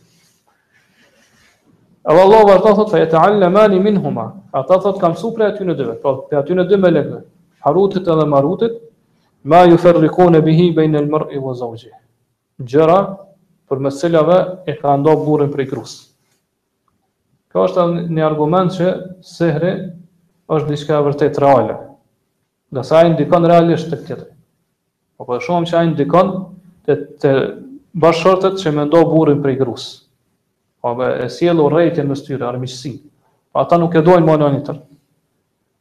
[2.04, 4.26] Edhe Allah vë thot, fa ta'al në min huma.
[4.52, 5.94] Ata thot, kam su prej aty në dyve.
[6.02, 7.22] Po, te aty në dy me legve.
[7.64, 8.74] Harutit edhe marutit,
[9.48, 11.88] ma ju ferrikone bihi bejnë në mërë i vëzauqi.
[12.60, 12.98] Gjera,
[13.70, 14.36] për mësillave,
[14.68, 15.94] i ka ndo burin prej krus.
[17.48, 18.90] Ka është një argument që
[19.24, 19.72] sehri
[20.52, 21.78] është një shka vërtet reale.
[22.74, 24.28] Dhe sa e ndikon realisht të këtëri.
[25.16, 26.34] Po, për po shumë që e ndikon
[26.84, 27.34] të të
[28.04, 30.03] bashkërtet që me ndo burin prej krusë.
[30.84, 32.90] Pa dhe e sielë rejtje në mëstyre, armiqësi,
[33.54, 34.80] Pa ata nuk e dojnë më një tërë.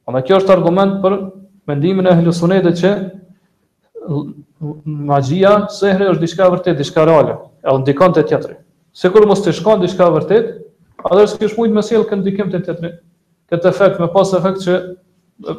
[0.06, 1.14] Pa dhe kjo është argument për
[1.68, 2.92] mendimin e hlusunet që
[5.10, 7.36] magjia sehre është diçka vërtet, diçka reale,
[7.66, 8.56] e ndikon të tjetëri.
[8.94, 10.52] Sikur mos të shkon diçka vërtet,
[11.04, 12.94] a dhe së kjush mujtë me sielë kënë ndikim të tjetëri.
[13.52, 14.78] Këtë efekt, me pas efekt që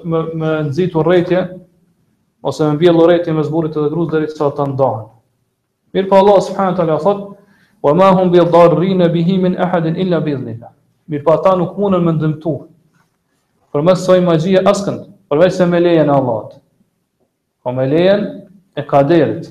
[0.06, 1.42] me, me nëzitu rejtje,
[2.46, 6.40] ose me mbjell rejtje me zburit e dhe gruzë dhe rritë sa të po, Allah,
[6.42, 7.33] subhanahu alë, thotë,
[7.84, 10.70] Wa ma hum bi dharrin bihi min ahad illa bi idhnillah.
[11.08, 12.54] Mir pa ta nuk mundën me ndëmtu.
[13.74, 16.54] Për më soi magjia askënd, përveç se me lejen e Allahut.
[17.62, 18.22] Po me lejen
[18.76, 19.50] e kaderit.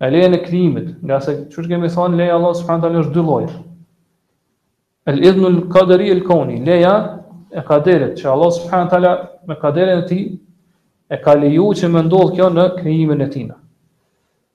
[0.00, 3.24] E lejen e klimit, nga se çu kemi thënë leja Allah subhanahu taala është dy
[3.24, 3.56] lloje.
[5.08, 6.92] El idhnul qadari el kauni, leja
[7.50, 9.12] e kaderit, që Allah subhanahu taala
[9.48, 10.22] me kaderin e tij
[11.08, 13.48] e ka leju që më ndodh kjo në krijimin e tij.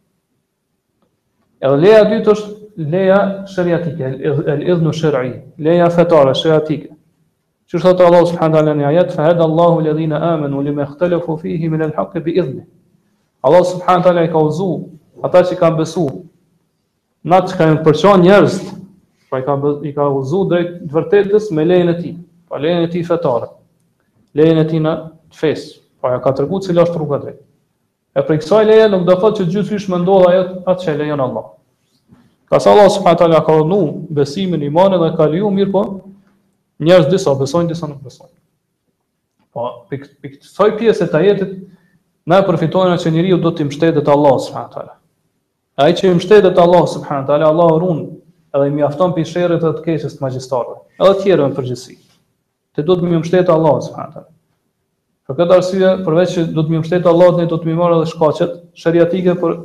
[1.63, 3.17] Edhe leja e dytë është leja
[3.49, 4.11] shariatike,
[4.53, 6.91] el iznu shar'i, leja fetare shariatike.
[7.71, 11.37] Siç thot Allahu subhanahu wa taala në ayat, fa hada Allahu alladhina amanu lima ikhtalafu
[11.41, 12.63] fihi min al-haq bi idni.
[13.43, 14.71] Allah subhanahu wa taala e ka uzu
[15.23, 16.05] ata që kanë besu.
[17.25, 18.57] Na që kanë përçon njerëz,
[19.29, 19.55] pra i ka
[19.89, 22.15] i ka uzu drejt vërtetës me lejen e tij,
[22.49, 23.49] pa lejen e tij fetare
[24.35, 24.91] lejen e tij në
[25.35, 25.65] fes.
[25.99, 27.39] Po ajo ka treguar se është rruga drejt.
[28.15, 30.95] E për kësaj leje nuk do të thotë që gjithësisht më ndodha ajo atë që
[31.01, 31.45] lejon Allah.
[32.51, 33.79] Ka sa Allah subhanahu taala ka nu
[34.19, 35.81] besimin, imanin dhe ka liu mirë po
[36.79, 38.35] njerëz disa besojnë disa nuk besojnë.
[39.55, 41.55] Po për soi pjesë të ajetit
[42.27, 44.97] na përfitojnë që njeriu do të mbështetet Allah subhanahu taala.
[45.79, 48.01] Ai që i mbështetet Allah subhanahu taala, Allah urun
[48.55, 50.79] edhe i mjafton pishërrit të të keqës të magjistarëve.
[51.01, 51.99] Edhe të tjerëve në përgjithësi
[52.75, 54.23] të do të më mështetë Allah, së fatë.
[55.25, 57.99] Për këtë arsye, përveç që do të më mështetë Allah, ne do të më mërë
[57.99, 59.55] edhe shkacet, shëriatike për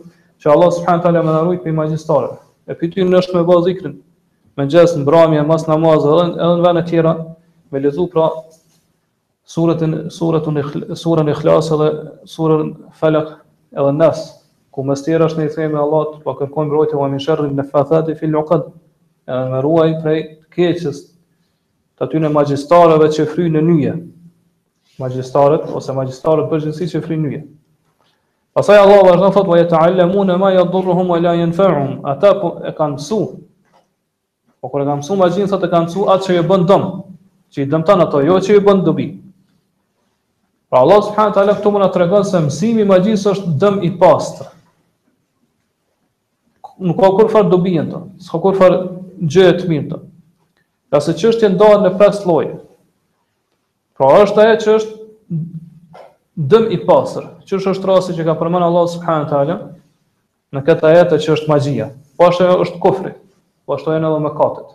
[0.42, 2.30] që Allah, së fatë, alë më narujt për i
[2.70, 3.94] E për ty në është me bëzë ikrin,
[4.56, 7.14] me gjesë në bramje, mas namaz, edhe, edhe në e tjera,
[7.74, 8.28] me lezu pra
[9.50, 10.10] surën
[11.32, 13.32] e khlasë, edhe surën falak
[13.74, 14.22] edhe nas
[14.70, 17.24] ku mes tjera është në i thejme Allah të pa po kërkojmë brojtë e vaminë
[17.26, 18.68] shërri në fathati fil uqad
[19.26, 20.18] edhe në ruaj prej
[20.54, 21.02] keqës
[22.00, 23.90] të atyne magjistarëve që fri në njëje.
[25.00, 27.40] Magjistarët, ose magjistarët gjithësi që fri në njëje.
[28.56, 32.50] Pasaj Allah vërë në thotë, vajetë alemun ma maja dhurruhum e la jenë ata po
[32.66, 33.18] e kanë mësu,
[34.64, 36.90] po kërë e kanë mësu magjinë, thotë e kanë mësu atë që i bëndë dëmë,
[37.54, 39.06] që i dëmë tanë ato, jo që i bëndë dëbi.
[40.72, 43.78] Pra Allah së përhanë të këtu më në të regonë se mësimi magjinës është dëm
[43.88, 44.48] i pastë.
[46.80, 48.84] Nuk ka kur farë dëbijën të, s'ka kur farë
[49.26, 50.04] gjëhet mirë të.
[50.90, 52.54] Ka se çështja ndohet në pesë lloje.
[53.94, 55.42] Pra është ajo që është
[56.50, 59.56] dëm i pasër, që është është rasi që ka përmenë Allah subhanë talë,
[60.56, 61.86] në këtë ajetë që është magjia,
[62.18, 63.12] po është ajo është kufri,
[63.66, 64.72] po është ajo edhe me katët.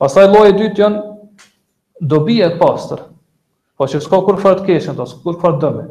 [0.00, 1.04] Pasaj loje dytë janë
[2.14, 3.04] dobi e pasër,
[3.76, 5.84] po që s'ka kur fërët keshën, të s'ka kur fërët dëme.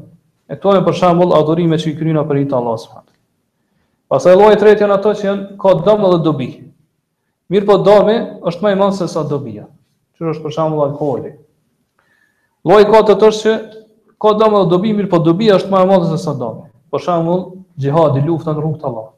[0.52, 3.10] E këtu e për shambull adhurime që i kryna për i të Allah subhanë.
[4.14, 6.50] Pasaj loje tretë janë ato që janë ka dëmë dhe dobi,
[7.52, 8.14] Mirë po domi
[8.48, 9.66] është më i madh se sa dobia.
[10.16, 11.34] Që është për shembull alkooli.
[12.68, 13.54] Lloji kot të tosh që
[14.24, 16.70] ko domo do dobi, mirë po dobia është më e madhe se sa domi.
[16.94, 17.42] Për shembull
[17.82, 19.18] xhihadi lufta në rrugt të Allahut.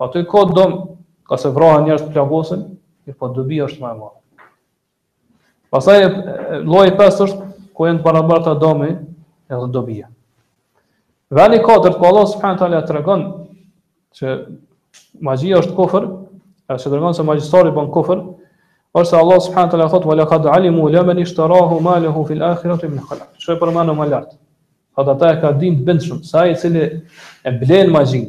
[0.00, 0.74] Aty ko dom
[1.28, 4.16] ka se vroha njerëz të mirë po dobia është më e madhe.
[5.70, 6.00] Pastaj
[6.66, 10.08] lloji pesë është ku janë barabarta domi edhe dobia.
[11.30, 13.22] Vani katërt ku Allah subhanahu taala tregon
[14.18, 14.32] që
[15.22, 16.08] magjia është kofër,
[16.70, 18.20] A se dërgon se magjistari bën kufër,
[18.94, 23.26] ose Allah subhanahu teala thot wala qad alimu lamen ishtarahu maluhu fil akhirati min khala.
[23.42, 24.36] Çfarë për mandom më lart.
[24.94, 28.28] Po ata e kanë dinë të bëndshëm, sa i cili e blen magjin.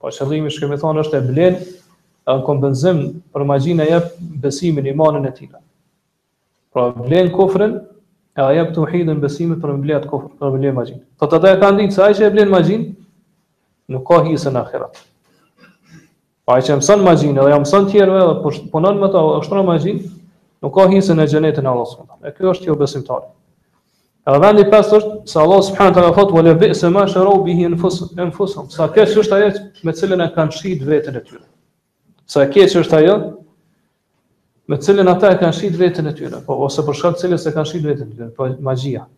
[0.00, 1.58] Po shërimi që më thonë është e blen
[2.28, 3.02] në kompenzim
[3.36, 4.08] për magjinë e jep
[4.46, 5.52] besimin imanin e tij.
[6.72, 11.04] Pra blen kufrin e ai jep tauhidin besimin për mbledh kufrin, për mbledh magjin.
[11.20, 12.88] Po ata e kanë dinë se ai që e blen magjin
[13.92, 15.04] nuk ka hisën e akhirat.
[16.46, 20.10] Pa që e mësën magjinë dhe e mësën tjerëve dhe punon me ta ështëra magjinë,
[20.62, 22.18] nuk ka hisë në gjenetën e Allah s.w.t.
[22.22, 23.26] E kjo është jo besimtari.
[24.26, 25.98] Edhe vendi 5 është se Allah s.w.t.
[25.98, 27.80] ka thotë, vële vë se ma shëro bihi në
[28.36, 29.48] fusëm, sa keqë është ajo
[29.88, 31.42] me cilën e kanë shqit vetën e tyre.
[32.30, 33.16] Sa keqë është ajo
[34.70, 37.54] me cilën ata e kanë shqit vetën e tyre, po, ose për shkatë cilës se
[37.58, 39.08] kanë shqit vetën e tyre, po magjia.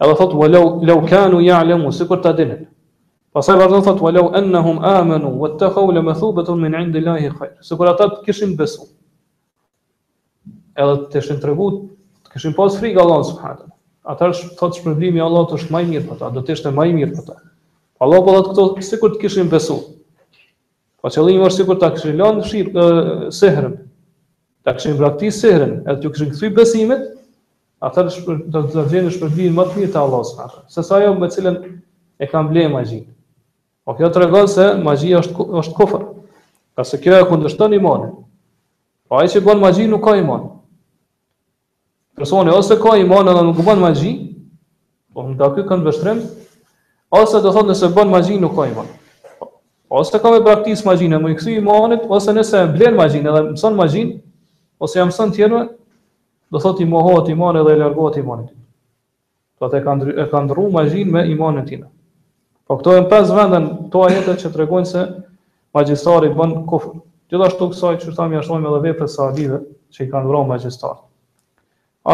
[0.00, 2.68] Edhe thotë, vële lau kanu ja alemu, si kur ta dinin.
[3.30, 7.52] Pasaj vazhdon thot walau annahum amanu wattakhaw la mathubatan min indillahi khair.
[7.62, 8.88] Sikur ata të kishin besu.
[10.74, 11.68] Edhe të kishin tregu,
[12.26, 13.70] të kishin pas frikë Allahut subhanahu.
[14.14, 16.86] Ata thot shpërblimi i Allahut është më i mirë për ta, do të ishte më
[16.90, 17.36] i mirë për ta.
[17.38, 19.76] Po Allah po thot këto sikur të kishin besu.
[21.00, 22.88] Po qëllimi është sikur ta kishin lënë shirkë
[23.38, 23.78] sehrën.
[24.66, 27.06] Ta kishin praktikuar sehrën, edhe ju kishin kthyr besimet,
[27.78, 28.06] atë
[28.58, 31.56] do të gjeni shpërblimin më të mirë te Allahu Se sa ajo me cilën
[32.18, 33.08] e kam blerë magjinë.
[33.84, 36.02] Po kjo tregon se magjia është është kufër.
[36.76, 38.12] Ka se kjo e kundërshton imanin.
[39.10, 40.44] Po ai që bën magji nuk ka iman.
[42.20, 44.12] Personi ose ka iman edhe nuk bën magji,
[45.16, 46.20] po nda ky kanë vështrim,
[47.16, 48.90] ose do thotë nëse bën magji nuk ka iman.
[49.90, 53.74] Ose ka me praktikë magjinë, më i imanit, ose nëse e blen magjinë edhe mëson
[53.74, 54.12] magjinë,
[54.78, 55.64] ose ja mëson tjerëve,
[56.52, 58.52] do thotë i mohohet imani dhe i largohet imanit.
[59.58, 61.82] Po te kanë e kanë ndrur magjinë me imanin e tij.
[62.70, 65.00] Po këto janë pesë vende këto ajete që tregojnë se
[65.74, 67.00] magjistari bën kufër.
[67.32, 69.56] Gjithashtu kësaj që thamë ja edhe vetë sa live
[69.96, 71.00] që i kanë vrarë magjistar.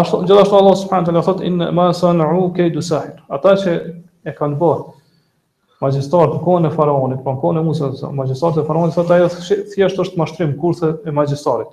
[0.00, 3.18] Ashtu gjithashtu Allah subhanahu wa thot thotë in ma sanu kaidu sahir.
[3.28, 3.74] Ata që
[4.24, 4.86] e kanë bërë
[5.84, 9.28] magjistar të kohën e faraonit, po kohën e Musa, magjistar të faraonit thotë ajo
[9.74, 11.68] thjesht është mashtrim kurse e magjistarit.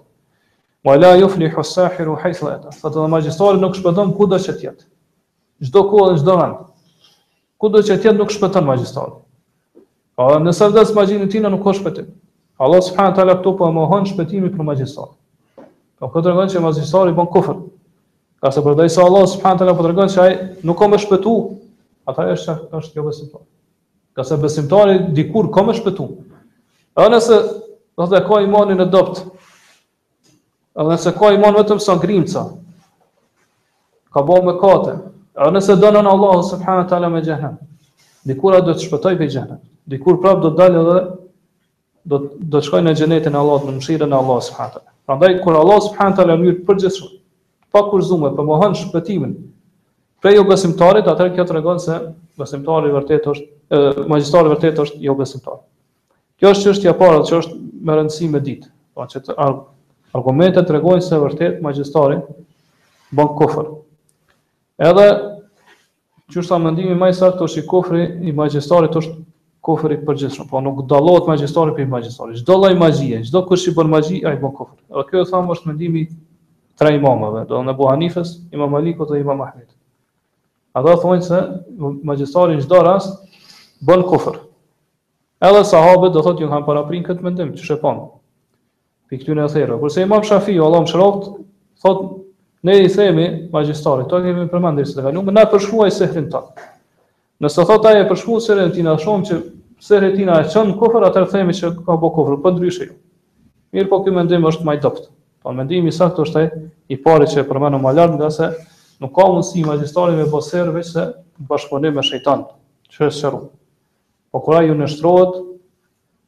[0.84, 2.76] Ma la yuflihu sahiru haythu ata.
[2.84, 4.88] të magjistari nuk shpëton kudo që të jetë.
[5.70, 6.62] Çdo kohë çdo vend
[7.64, 9.14] kudo që tjetë nuk shpetën magjistarë.
[10.20, 12.10] Pa dhe nëse vdes magjinë tina nuk ka shpëtim.
[12.60, 15.64] Allah subhanë tala ala po e mohon shpëtimi për magjistarë.
[16.04, 17.62] Po këtë regon që magjistarë i bon kufër.
[18.44, 20.34] Ka se përdej se Allah subhanë tala ala për po të regon që aj
[20.68, 21.36] nuk ka me shpëtu,
[22.12, 23.46] ata është që është kjo besimtarë.
[24.18, 26.10] Ka se besimtarë dikur ka me shpëtu.
[27.00, 27.40] Dhe nëse
[27.96, 29.24] dhe dhe ka imanin e dopt,
[30.76, 32.44] dhe nëse ka iman vetëm sa grimca,
[34.14, 35.00] ka bo me kate,
[35.34, 37.58] A nëse donën Allahu subhanahu wa taala me xhenem.
[38.26, 39.60] Dikur do të shpëtoj pe xhenem.
[39.90, 40.98] Dikur prap do të dalë edhe
[42.12, 42.20] do
[42.54, 44.94] do të shkojnë në xhenetin e Allahut në mëshirën e Allahut subhanahu taala.
[45.10, 47.18] Prandaj kur Allah subhanahu taala mëyr përgjithshëm
[47.74, 49.34] pa kurzume, po mohon shpëtimin
[50.24, 51.96] prej jo besimtarit, atëherë kjo tregon se
[52.40, 53.80] besimtari vërtet është e,
[54.12, 55.58] magjistari vërtet është jo besimtar.
[56.40, 57.58] Kjo është çështja e parë që është
[57.90, 58.70] me rëndësi me ditë.
[58.96, 59.24] Pra që
[60.14, 62.22] argumentet tregojnë se vërtet magjistari
[63.18, 63.74] bën kufër.
[64.84, 65.04] Edhe
[66.34, 69.14] që është amendimi më i saktë është i kofri i magjistarit është
[69.64, 72.42] kofri i përgjithshëm, po nuk dallohet magjistari prej magjistarit.
[72.42, 74.80] Çdo lloj magjie, çdo kush i bën magji, ai bën kofër.
[74.92, 76.02] Edhe kjo thamë është mendimi
[76.80, 79.70] tre imamëve, do në Abu Hanifës, Imam Malikot dhe Imam Ahmedit.
[80.76, 81.40] Ata thonë se
[82.10, 83.22] magjistari në çdo rast
[83.88, 84.42] bën kofër.
[85.48, 88.04] Edhe sahabët do thotë ju kanë paraprin këtë mendim, çu shepon.
[89.12, 89.80] Pikë këtyre thërrave.
[89.82, 91.30] Kurse Imam Shafi, Allah më shroft,
[91.86, 92.23] thotë
[92.64, 96.46] Ne i themi magjistarit, to kemi përmendur se ka lumë na përshkruaj se ton.
[97.44, 99.40] Nëse thotë ai e përshkruaj se hrin na shohm që
[99.84, 102.88] se retina e çon kufër atë themi që ka bë kufër, po ndryshe.
[103.76, 105.10] Mirë po ky mendim është më i dopt.
[105.44, 108.48] Po mendimi i saktë është ai i parë që përmendom më lart nga se
[109.04, 111.08] nuk ka mundësi magjistari me bosër veç se
[111.50, 112.46] bashkëpunë me shejtan.
[112.94, 113.42] Që është çrru.
[114.32, 115.44] Po kur ai unë shtrohet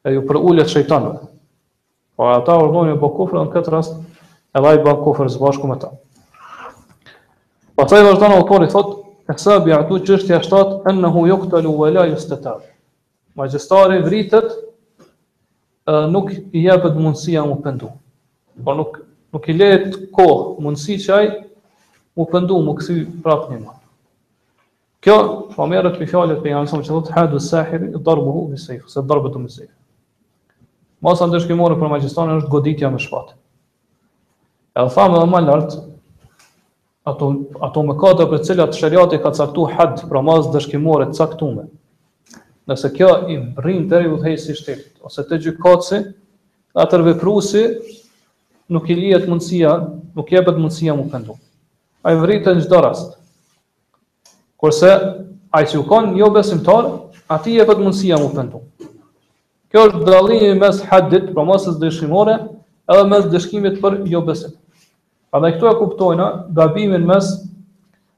[0.04, 1.24] e ju për ullet shejtanëve.
[2.20, 3.96] Po ata urdojnë e bo kufrën, në këtë rast,
[4.52, 5.94] e laj bo kufrën zë bashku me ta.
[7.76, 8.92] Pastaj vazhdon autori thot,
[9.28, 12.60] "Kësa bi atu çështja shtat, annahu yuqtalu wa la yustatab."
[13.36, 14.48] Magjistari vritet,
[16.14, 17.90] nuk i japet mundësia u pendu.
[18.64, 18.96] Por nuk
[19.36, 21.28] nuk i lehet kohë mundësi që ai
[22.14, 22.96] u pendu, u kthy
[23.26, 23.76] prapë një mot.
[25.04, 25.18] Kjo,
[25.54, 29.38] po merret me fjalët e Jamsom që thotë hadu sahiri darbuhu bi sayf, se darbatu
[29.38, 29.68] me sayf.
[31.04, 33.32] Mos andesh që morë për magjistarin është goditja me shpatë.
[34.76, 35.76] Edhe famë më lart,
[37.06, 37.28] ato
[37.64, 41.68] ato mëkate për të cilat shariati ka caktuar had për mas dëshkimore të caktuar.
[42.66, 46.00] Nëse kjo i rrin deri udhëheqësi i shtetit ose te gjykatësi,
[46.82, 47.62] atë veprusi
[48.74, 49.76] nuk i lihet mundësia,
[50.18, 51.36] nuk jepet mundësia mu pendu.
[52.02, 53.14] Ai vritet në çdo rast.
[54.58, 54.90] Kurse
[55.54, 56.90] ai që kanë jo besimtar,
[57.30, 58.64] atij jepet mundësia mu pendu.
[59.70, 62.36] Kjo është dallimi mes hadit, për mas dëshkimore,
[62.90, 64.62] edhe mes dëshkimit për jo besimtar
[65.42, 66.26] dhe këto e kuptojnë
[66.56, 67.28] gabimin mes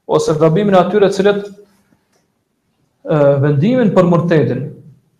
[0.09, 1.51] ose gabimin atyre të cilët e,
[3.45, 4.61] vendimin për mërtetin,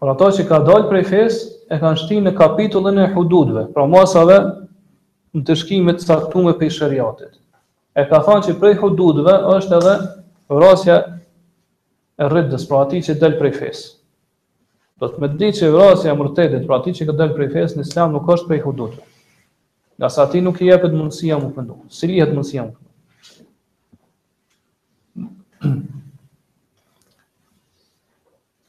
[0.02, 1.40] për ato që ka dalë prej fes,
[1.70, 4.40] e kanë shti në kapitullin e hududve, pra masave
[5.38, 7.36] në të shkimit saktu për shëriatit.
[7.96, 9.94] E ka thanë që prej hududve është edhe
[10.50, 10.96] vrasja
[12.18, 13.84] e rridës, pra ati që delë prej fes.
[15.00, 17.78] Do të me di që vrasja e mërtetit, pra ati që ka delë prej fes,
[17.78, 19.06] në islam nuk është prej hududve
[20.00, 22.92] nga sa ti nuk i jepet mundësia më pëndu, si lihet mundësia më pëndu.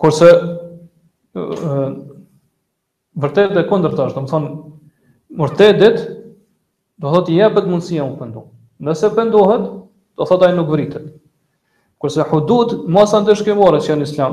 [0.01, 0.31] Kërse
[3.23, 4.49] vërtet e kondër të ashtë, më thonë,
[5.41, 5.99] mërtetit,
[7.01, 8.43] do thot i jepet mundësia më pëndu.
[8.89, 9.65] Nëse pëndohet,
[10.19, 11.07] do thot ajë nuk vritet.
[12.03, 14.33] Kurse hudut, mos antë shkemore që janë islam,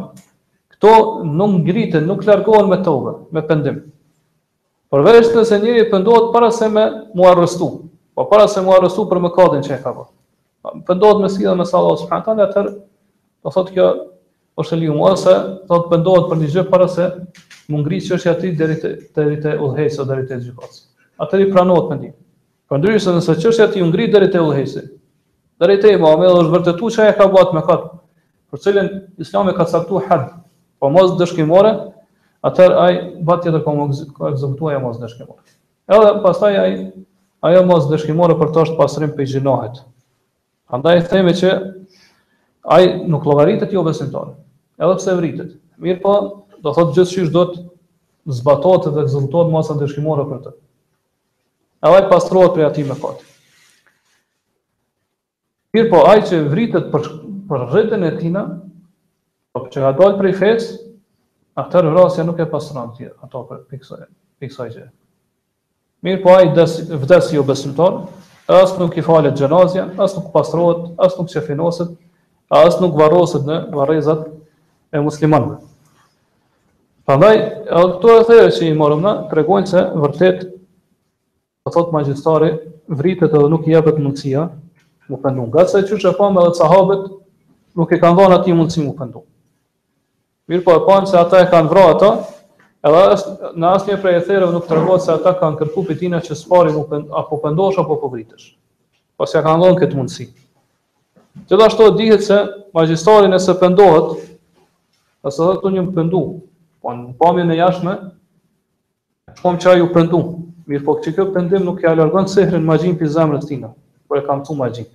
[0.74, 0.91] këto
[1.30, 3.82] nuk ngritën, nuk largohen me tove, me pëndimë.
[4.90, 6.84] Përveç nëse njëri pëndohet para se me
[7.16, 7.66] mu arrestu,
[8.16, 10.86] pa po para se mu arrestu për më kodin që e ka bërë.
[10.88, 13.88] Pëndohet me sida me sa Allah subhanahu taala, atë do thotë kjo
[14.64, 15.34] është e lirë ose
[15.70, 17.10] do të pëndohet për një gjë para se
[17.68, 20.80] mu ngri çështja aty deri te deri te udhëhesi deri te gjykatës.
[21.20, 22.16] Atë i pranohet mendim.
[22.72, 24.86] Përndryshe nëse çështja aty u ngri deri te udhëhesi,
[25.62, 27.90] deri te imam edhe është vërtetuar çka e ka bërë me kod.
[28.52, 30.26] Për cilën Islami ka caktuar hadd,
[30.80, 31.76] po mos dëshkimore,
[32.46, 35.44] atër ai bat tjetër ka egzekutuar ajo mos dëshkimore.
[35.90, 36.74] Edhe pastaj ai
[37.50, 39.82] ajo mos dëshkimore për të është pasrim pe gjinohet.
[40.68, 41.52] Prandaj themi që
[42.76, 44.34] ai nuk llogaritet jo besimtar.
[44.78, 45.56] Edhe pse vritet.
[45.78, 46.14] Mirë po,
[46.62, 47.64] do thotë gjithçish do të
[48.42, 50.54] zbatohet dhe ekzultohet masa dëshkimore për të.
[51.88, 53.24] Edhe pastrohet prej atij me fat.
[55.78, 57.10] Mirë po, ai që vritet për
[57.48, 58.42] për rritën e tina,
[59.56, 60.74] po që dalë prej fesë,
[61.58, 64.84] Atër vrasja nuk e pasëram të ato për piksaj që.
[66.05, 66.66] Mirë po ajë
[67.01, 67.95] vdesi jo besimtar,
[68.60, 71.95] asë nuk i falet gjenazja, asë nuk pasërot, asë nuk qefinosit,
[72.60, 74.28] asë nuk varosit në varezat
[74.97, 75.58] e muslimanë.
[77.14, 77.32] edhe
[77.72, 80.41] këto e thejë që i marëm në, të regojnë se vërtet,
[81.66, 82.51] të thotë magjistari,
[83.01, 84.45] vritet edhe nuk i jepet mundësia,
[85.10, 87.10] më pëndu nga, se që që fa edhe dhe sahabet,
[87.78, 89.24] nuk i ka ndonë ati mundësi më pëndu.
[90.52, 92.10] Mirë po e panë se ata e kanë vra ata,
[92.88, 93.02] edhe
[93.60, 96.22] në asë një prej e thereve nuk të rëgohet se ata kanë kërku për tina
[96.24, 98.45] që spari nuk pen, apo pëndosh apo pëvritësh.
[99.20, 100.28] Po Pas ja kanë lonë këtë mundësi.
[101.50, 102.38] Gjithashtu e dihet se
[102.76, 104.14] magjistari nëse pëndohet,
[105.28, 106.22] nëse dhe të një më pëndu,
[106.82, 107.98] po në pamje në jashme,
[109.38, 110.22] shkom po që ju pëndu.
[110.68, 113.70] Mirë po që kjo pëndim nuk e lërgën sehrin magjin për zemrës tina,
[114.08, 114.88] por e kam të magjin.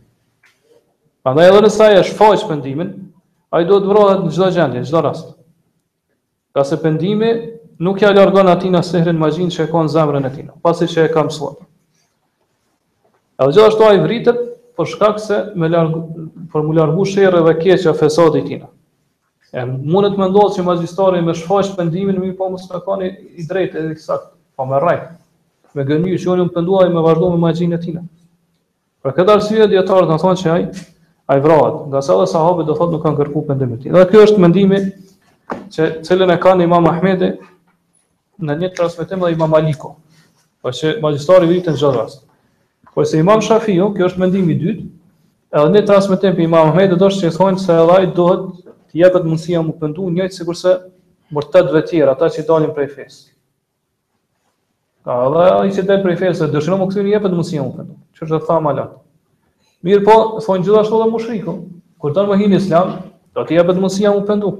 [1.22, 2.94] Pra edhe nësa e shfaq pëndimin,
[3.53, 5.32] a i do të vrodhet në gjithë gjendje, në gjithë rastë.
[6.53, 10.30] Ka se pendimi nuk ja largon atina sehrin magjin që e ka në zemrën e
[10.34, 11.55] tij, pasi që e ka mësuar.
[13.40, 14.42] Edhe gjithashtu ai vritet
[14.76, 15.94] për shkak se me larg
[16.53, 18.61] për mu largu sherrë dhe keqja fesadi i tij.
[19.57, 23.09] E mundet më ndodhë që magjistari me shfaq pendimin më pa po mos më kanë
[23.40, 25.00] i drejtë edhe sakt, po më rrej.
[25.72, 28.03] Me gënjë që unë më penduaj me vazhdo me magjinë e atina.
[29.03, 30.66] Për këtë arsye dietarët na thonë se ai
[31.32, 33.96] ai vrohet, nga sa dhe sahabët do thotë nuk kanë kërkuar pendimin e tij.
[33.96, 34.80] Dhe ky është mendimi
[35.72, 37.32] që cilën e kanë Imam Ahmedi
[38.42, 39.94] në një transmetim dhe Imam Aliko.
[40.62, 42.24] Po që magjistari vitë në gjithë rast.
[42.92, 44.84] Po se Imam Shafiu, kjo është mendimi i dytë,
[45.57, 48.46] edhe një transmetim për Imam Ahmedi do që i thonë se edhe ai duhet
[48.92, 50.74] të jepet mundësia më pëndu njëjtë sikur se
[51.32, 53.22] mërtet dhe tjera, ata që i dalin prej fesë.
[55.07, 57.96] Ka edhe ai që del prej fesë, më këtër i jepet mundësia më pëndu.
[58.18, 58.86] Që është thamë ala.
[59.82, 61.57] Mirë po, thonë gjithashtu edhe mushriku,
[61.98, 62.98] kur don më hinë Islam,
[63.34, 64.53] do të jepet mundësia mu pëndu.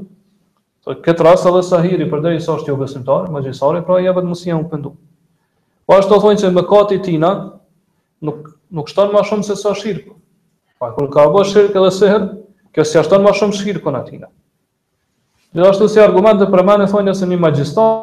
[0.83, 4.65] Po kët rast edhe sahiri përderisa është jo besimtar, magjisari pra i jepet mosia u
[4.71, 4.91] pendu.
[5.87, 7.31] Po ashtu thonë se mëkati i tina
[8.27, 10.17] nuk nuk shton më shumë se sa shirku.
[10.83, 12.23] Pa kur ka bosh shirku dhe seher,
[12.75, 14.31] kjo s'i shton më shumë shirku natina.
[15.55, 17.95] Gjithashtu si argument për mëne thonë se një magjistar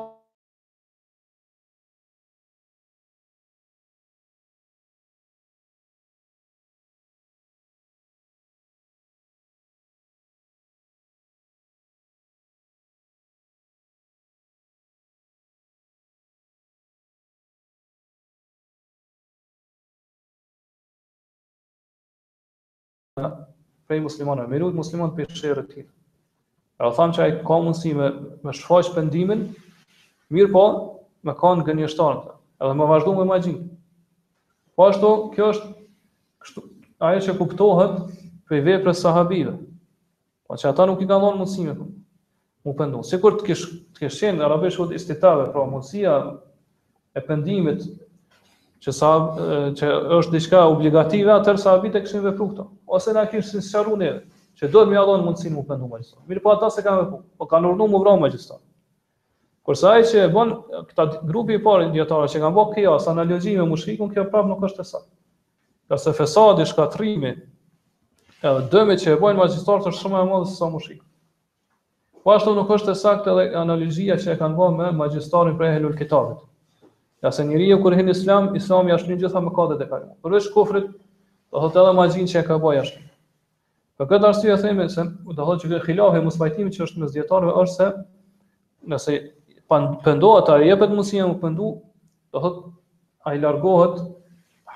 [23.90, 25.90] prej muslimanëve, me lut musliman për shërë të tjilë.
[26.80, 28.10] E u thamë që ai ka mundësi me,
[28.46, 29.42] me shfaq pëndimin,
[30.36, 30.64] mirë po,
[31.26, 31.88] me kanë në
[32.60, 33.58] edhe me vazhdu me magjin.
[34.76, 35.68] Po ashtu, kjo është
[36.44, 36.64] kështu,
[37.08, 37.94] aje që kuptohet
[38.48, 39.56] për i vepre sahabëve.
[40.50, 43.04] po që ata nuk i kanë dhënë mundësi me mu pëndu.
[43.06, 43.46] Se kur të
[44.00, 46.16] kishë në arabesh istitave, pra mundësia
[47.16, 47.82] e pëndimit
[48.84, 49.08] që sa
[49.80, 52.66] që është diçka obligative atë sa vit e kishin vepruar këto
[52.96, 54.20] ose na kishin sinqaruar neve
[54.62, 56.00] që duhet më dhon mundsinë më pendu më
[56.32, 58.64] mirë po ata se kanë vepruar po kanë urdhëruar më vrau magjistrat
[59.68, 60.54] kurse ai që bën
[60.92, 64.64] këta grupi i parë dietare që kanë bërë kjo analogji me mushrikun kjo prap nuk
[64.70, 65.16] është e saktë
[65.90, 70.56] ka se fesadi shkatrimi edhe dëmi që e bën magjistrat është shumë më madh se
[70.62, 71.04] sa mushrik
[72.24, 75.76] po ashtu nuk është e saktë edhe analogjia që e kanë bërë me magjistrin për
[75.76, 76.48] helul kitabit
[77.24, 79.86] Ja se njëri e kur hinë islam, islam jashtë një gjitha më ka dhe dhe
[79.96, 80.86] Përveç është kofrit,
[81.52, 83.02] do thot edhe ma gjinë që e ka ba jashtë.
[84.00, 87.10] Për këtë arsye e theme, se do thot që këtë e musbajtimi që është me
[87.12, 87.90] zdjetarve, është se
[88.94, 89.18] nëse
[90.06, 91.74] pëndohet a jepet mësia më pëndu,
[92.32, 92.62] do thot
[93.28, 94.00] a i largohet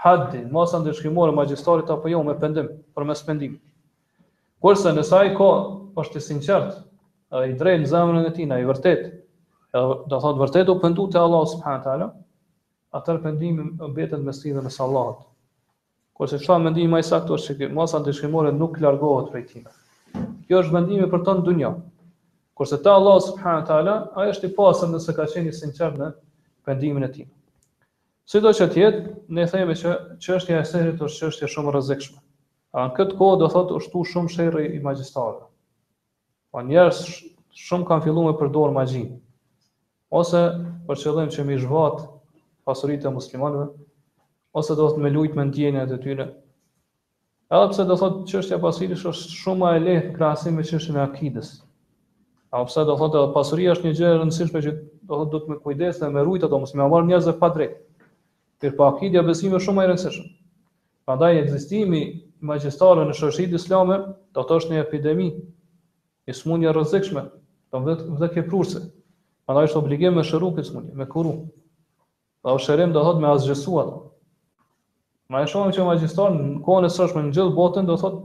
[0.04, 3.54] haddi, masa ndërshkimore, magjistarit apo jo me pëndim, për mes pëndim.
[4.64, 5.50] Kërse nësa i ka,
[6.04, 6.76] është i sinqert,
[7.48, 9.08] i drejnë zemrën e tina, i vërtet,
[9.74, 12.12] do thotë vërtet u pëndu te Allah subhanahu taala,
[12.94, 15.24] atër pëndimi mbetet me sti dhe me salat.
[16.16, 19.39] Kërë që shtë mendimi ma i saktur që kë masa në dëshkimore nuk largohet për
[19.39, 19.72] e tina.
[20.46, 21.72] Kjo është mendimi për tonë dunja.
[22.60, 26.12] Kërë se ta Allah subhanë ta'ala, aja është i pasën nëse ka qeni sinqer në
[26.68, 27.32] pëndimin e tina.
[28.30, 29.02] Si do që tjetë,
[29.36, 32.22] ne theme që qështja e sehrit është qështja shumë rëzikshme.
[32.78, 35.41] A në këtë kohë do thotë është tu shumë shere i magjistarë.
[36.54, 37.02] Pa po njerës
[37.66, 39.18] shumë kanë fillu me përdorë magjinë.
[40.14, 40.46] Ose
[40.88, 42.12] për qëllim që mi zhvatë
[42.66, 43.66] pasurit e muslimanëve,
[44.59, 46.28] ose do të me lujt me ndjenja të tyre.
[47.53, 51.01] Edhe pse do thotë qështja pasurit është shumë ma e lehë krasim me është e
[51.05, 51.51] akidës.
[52.53, 54.76] Edhe pse do thotë edhe pasurit është një gjë e rëndësishme që
[55.11, 57.38] do thotë do të me kujdes dhe me rujt ato, mësë me avarë njëzë dhe
[57.43, 57.78] pa drejtë.
[58.64, 60.28] për po pa akidja besime shumë ma e rëndësishme.
[61.07, 63.97] e egzistimi magjistarë në shërshit islame,
[64.36, 65.28] do të është një epidemi,
[66.28, 67.24] një smunja rëzikshme,
[67.72, 68.80] do keprurse.
[69.45, 71.36] Pandaj, është obligim me shëru këtë smunja, me kuru.
[72.44, 73.91] Dhe shërim do thot me asgjësuat.
[75.32, 78.18] Ma e shumë që magjistar në kone sërshme në gjithë botën do thot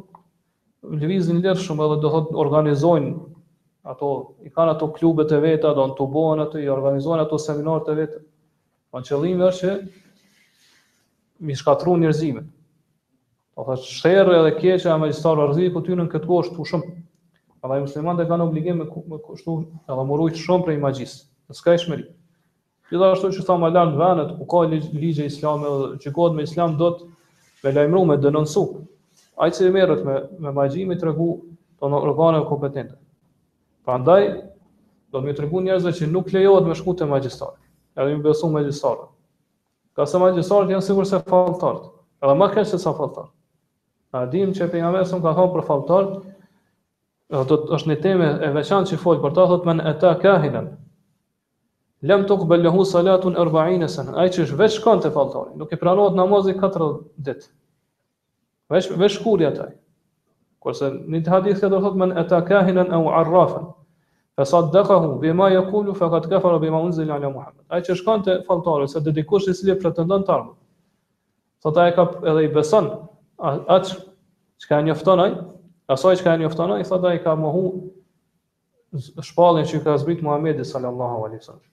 [1.03, 3.13] lëvizin lirë shumë edhe do thot organizojnë
[3.93, 4.09] ato,
[4.43, 7.93] i kanë ato klubet e veta, do në të bohen ato, i organizojnë ato seminarët
[7.93, 8.19] e veta.
[8.91, 9.77] Ma po në qëllimë është që
[11.51, 12.43] mi shkatru njërzime.
[12.45, 16.67] Do po thot shterë edhe keqe a magjistar rëzit për ty në këtë kohë shtu
[16.75, 16.97] shumë.
[17.63, 19.61] Pa dhe muslimante kanë obligim me, me kështu
[19.95, 22.15] edhe muruj shumë prej magjistë, në skaj shmeritë.
[22.89, 26.77] Gjithashtu që thamë alarm në vendet ku ka ligje islame dhe që kohët me islam
[26.81, 27.11] do të
[27.67, 28.63] me lajmëru me dënonsu.
[29.45, 30.15] Ai që merret me
[30.45, 31.27] me magji më tregu
[31.91, 32.97] në organe kompetente.
[33.89, 34.25] Prandaj
[35.17, 37.53] do më tregu njerëzve që nuk lejohet me shkutë magjistor.
[37.99, 39.05] Edhe më besu magjistor.
[39.97, 41.79] Ka sa magjistor janë sigurisht se faltor.
[42.25, 43.29] Edhe më kanë se sa faltor.
[44.17, 46.11] A dim që pejgamberi ka thonë për faltor,
[47.37, 50.73] do të është një temë e veçantë që fol për ta thotë men ata kahinan,
[52.07, 55.79] lem të bellohu salatun erbaine sene, i që është veç shkon të faltari, nuk i
[55.81, 56.93] pranohet namazi 40
[57.29, 57.49] dit,
[58.71, 59.73] veç, veç kuri ataj,
[60.63, 63.67] kurse një të hadith të dërthot men e ta kahinen e u arrafen,
[64.39, 67.83] e sa të dëkahu, bima e kulu, fe ka të bima unzili ala Muhammed, i
[67.89, 70.55] që shkon të faltari, se dedikush i sili pretendon të armë,
[71.67, 72.93] sa ta e ka edhe i beson,
[73.43, 73.97] atë
[74.63, 75.31] që ka njëftonaj,
[75.95, 77.67] asaj që ka njëftonaj, sa ta e ka mohu
[79.31, 81.67] shpallin që ka zbrit Muhammedi sallallahu alaihi wasallam.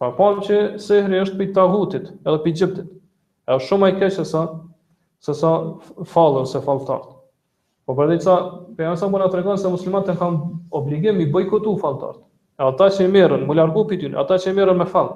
[0.00, 2.86] Pra pamë që sehri është për tahutit, edhe për gjiptit.
[3.46, 4.40] E është shumë e keqë se sa,
[5.26, 5.50] sa
[6.14, 7.12] falën, se falëtarët.
[7.88, 8.34] Po për dhe ca,
[8.78, 12.18] për janë sa më të regonë se muslimat e kanë obligim i bojkotu falëtarët.
[12.58, 15.14] E ata që i merën, më largu për tynë, ata që i merën me falë.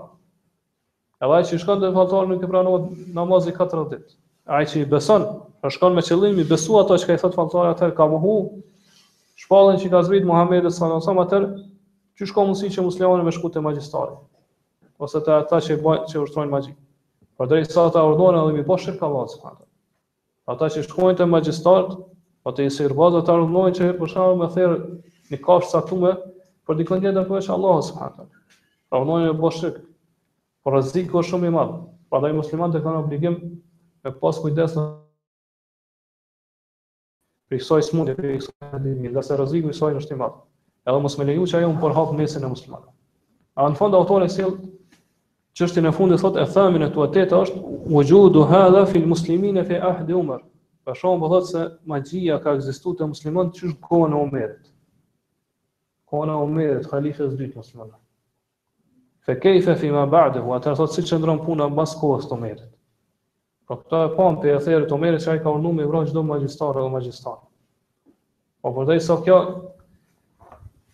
[1.24, 4.16] E dhe që i shkanë dhe falëtarë nuk i pranohet namazi 4 ditë.
[4.48, 5.26] E Ai që i besën,
[5.66, 8.36] e shkanë me qëllim, i besu ata që ka i thëtë falëtarë atër ka muhu,
[9.42, 11.10] shpallën që i ka zbitë Muhammedet s.a.s.
[11.26, 11.50] atër,
[12.18, 14.27] që shko mundësi që muslimat me shku magjistarit
[14.99, 16.72] ose të ata që baj, që ushtrojnë magji.
[17.38, 19.64] Por deri sa ata urdhon edhe mi bosh shirk Allahu subhanahu.
[20.51, 21.92] Ata që shkojnë te magjistrat,
[22.42, 24.74] po te sirbaz ata urdhnojnë që për shkak me therr
[25.30, 26.12] në kafsh sa tumë,
[26.66, 28.30] por dikon tjetër po është Allahu subhanahu.
[28.90, 29.78] Pra urdhnojnë me bosh shirk.
[30.64, 31.76] Por rreziku është shumë i madh.
[32.11, 33.36] Prandaj muslimanët kanë obligim
[34.03, 34.86] me pas kujdes në
[37.49, 40.34] për i kësoj smundje, për i kësoj dhimi, dhe se rëzikë i kësoj në shtimat.
[40.88, 42.82] Edhe mos me leju që ajo më përhapë mesin e muslimat.
[43.57, 44.59] A në fond autore silë
[45.66, 50.42] fund e thotë e thamin e tuatet është wujudu hadha fil muslimin fi ahd umar
[50.86, 54.70] për shkak po thot se magjia ka ekzistuar te muslimanët çysh kohën e Omerit
[56.11, 57.96] kohën e Omerit halifës dytë muslimanë
[59.26, 62.38] fe kejfe fi ma ba'de hu atër thot si që ndronë puna bas kohës të
[62.44, 62.68] merit
[63.68, 65.84] Po këta e pam për e therë të merit që a i ka urnu me
[65.90, 67.42] vronë gjdo magjistar edhe magjistar
[68.62, 69.42] po për dhe i sa kjo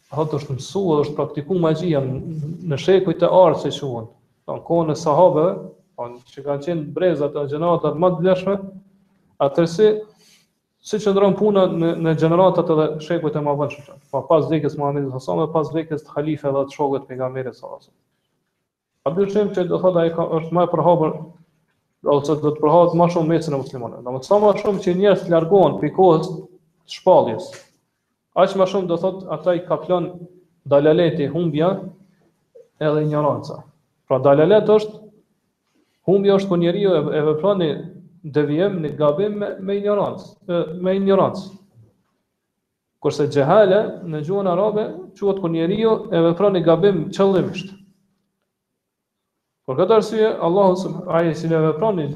[0.09, 4.09] thot është mësu edhe është magjia në shekuj të ardhshëm
[4.49, 5.65] në kohën e sahabeve, në
[5.95, 8.57] po që kanë qenë brezat e gjenatat më të dleshme,
[9.47, 9.87] atërsi,
[10.85, 13.95] si që ndronë puna në, në gjeneratat edhe shekujt e ma bënë shumë.
[14.13, 17.57] Pa pas vdekës Muhammedit Hasan dhe pas vdekës të halife dhe të shokët të pegamerit
[17.57, 17.91] sa asë.
[19.09, 21.15] A dy shumë që do thotë a ka, është ma e përhabër,
[22.15, 24.03] ose do të përhabët ma shumë mesin e muslimonë.
[24.05, 27.49] Në më të sa ma shumë që njerës të largohen për kohës të shpaljes,
[28.37, 30.11] a që ma shumë do thotë ata ka plan
[30.75, 31.73] dalaleti humbja
[32.89, 33.63] edhe ignoranca.
[34.09, 34.99] Pra dalalet është
[36.09, 37.69] humbi është ku njeriu e, e vepron në
[38.39, 40.27] devijim, në gabim me me ignorancë,
[40.87, 41.47] me ignorancë.
[43.05, 43.79] Kurse xehale
[44.13, 44.85] në gjuhën arabe
[45.21, 47.73] quhet ku njeriu e vepron gabim qëllimisht.
[49.69, 52.09] Por këtë arsye Allahu subhanahu wa taala vepron në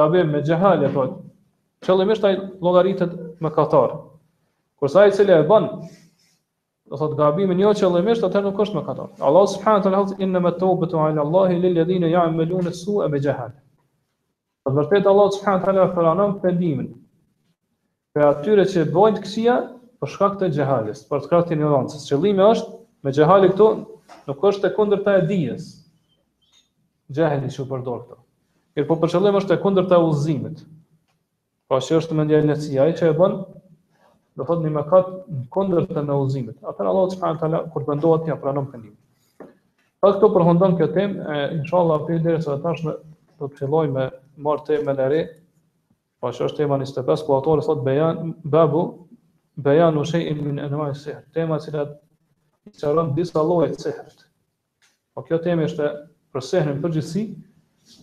[0.00, 1.08] gabim me xehale, po
[1.86, 3.98] qëllimisht ai llogaritet me katar.
[4.78, 5.66] Kurse ai i cili e bën
[6.90, 8.98] do thot gabimi jo qëllimisht atë nuk është mëkat.
[9.28, 13.50] Allah subhanahu wa taala inna ma tawbatu ala allahi lil ladhina ya'maluna as-su'a bi jahal.
[14.66, 16.92] Për vërtet Allah subhanahu wa taala pranon pendimin.
[18.14, 19.56] Për atyre që bojnë kësia
[20.00, 22.06] për shkak të jehalis, për shkak të ignorancës.
[22.10, 23.68] Qëllimi është me jehali këtu
[24.30, 25.66] nuk është te kundërta e dijes.
[27.14, 28.22] Jehali është për dorë këtu.
[28.76, 30.62] Mir po për qëllim është te kundërta e udhëzimit.
[31.66, 33.40] Pra që është mendja e lehtësia që e bën
[34.36, 37.62] do thot një mëkat në kondër të Atë Atër Allah s.a.
[37.72, 38.94] kur të bëndohet një apranon për një.
[40.02, 41.14] Pa këto përhëndon këtë tem,
[41.56, 44.04] inshallah për dhe së vetash do të të filloj me
[44.44, 45.22] marr temën e re,
[46.20, 48.82] pa po që është tema 25, ku atore thot bejan, babu,
[49.64, 51.96] bejan u shej imin e nëmaj sihr, tema cilat
[52.68, 54.26] i disa lojt sihrët.
[55.16, 55.90] Po kjo temë është
[56.34, 57.24] për sihrën përgjithësi,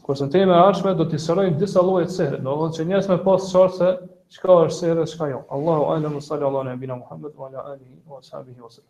[0.01, 3.13] kurse kërës në teme arshme do të sërojnë disa lojt sihrët, në allo që njerëzit
[3.13, 3.91] me pas qartë
[4.33, 8.85] شكا ورسير شكا الله أعلم صلى الله على نبينا محمد وعلى آله وصحبه وسلم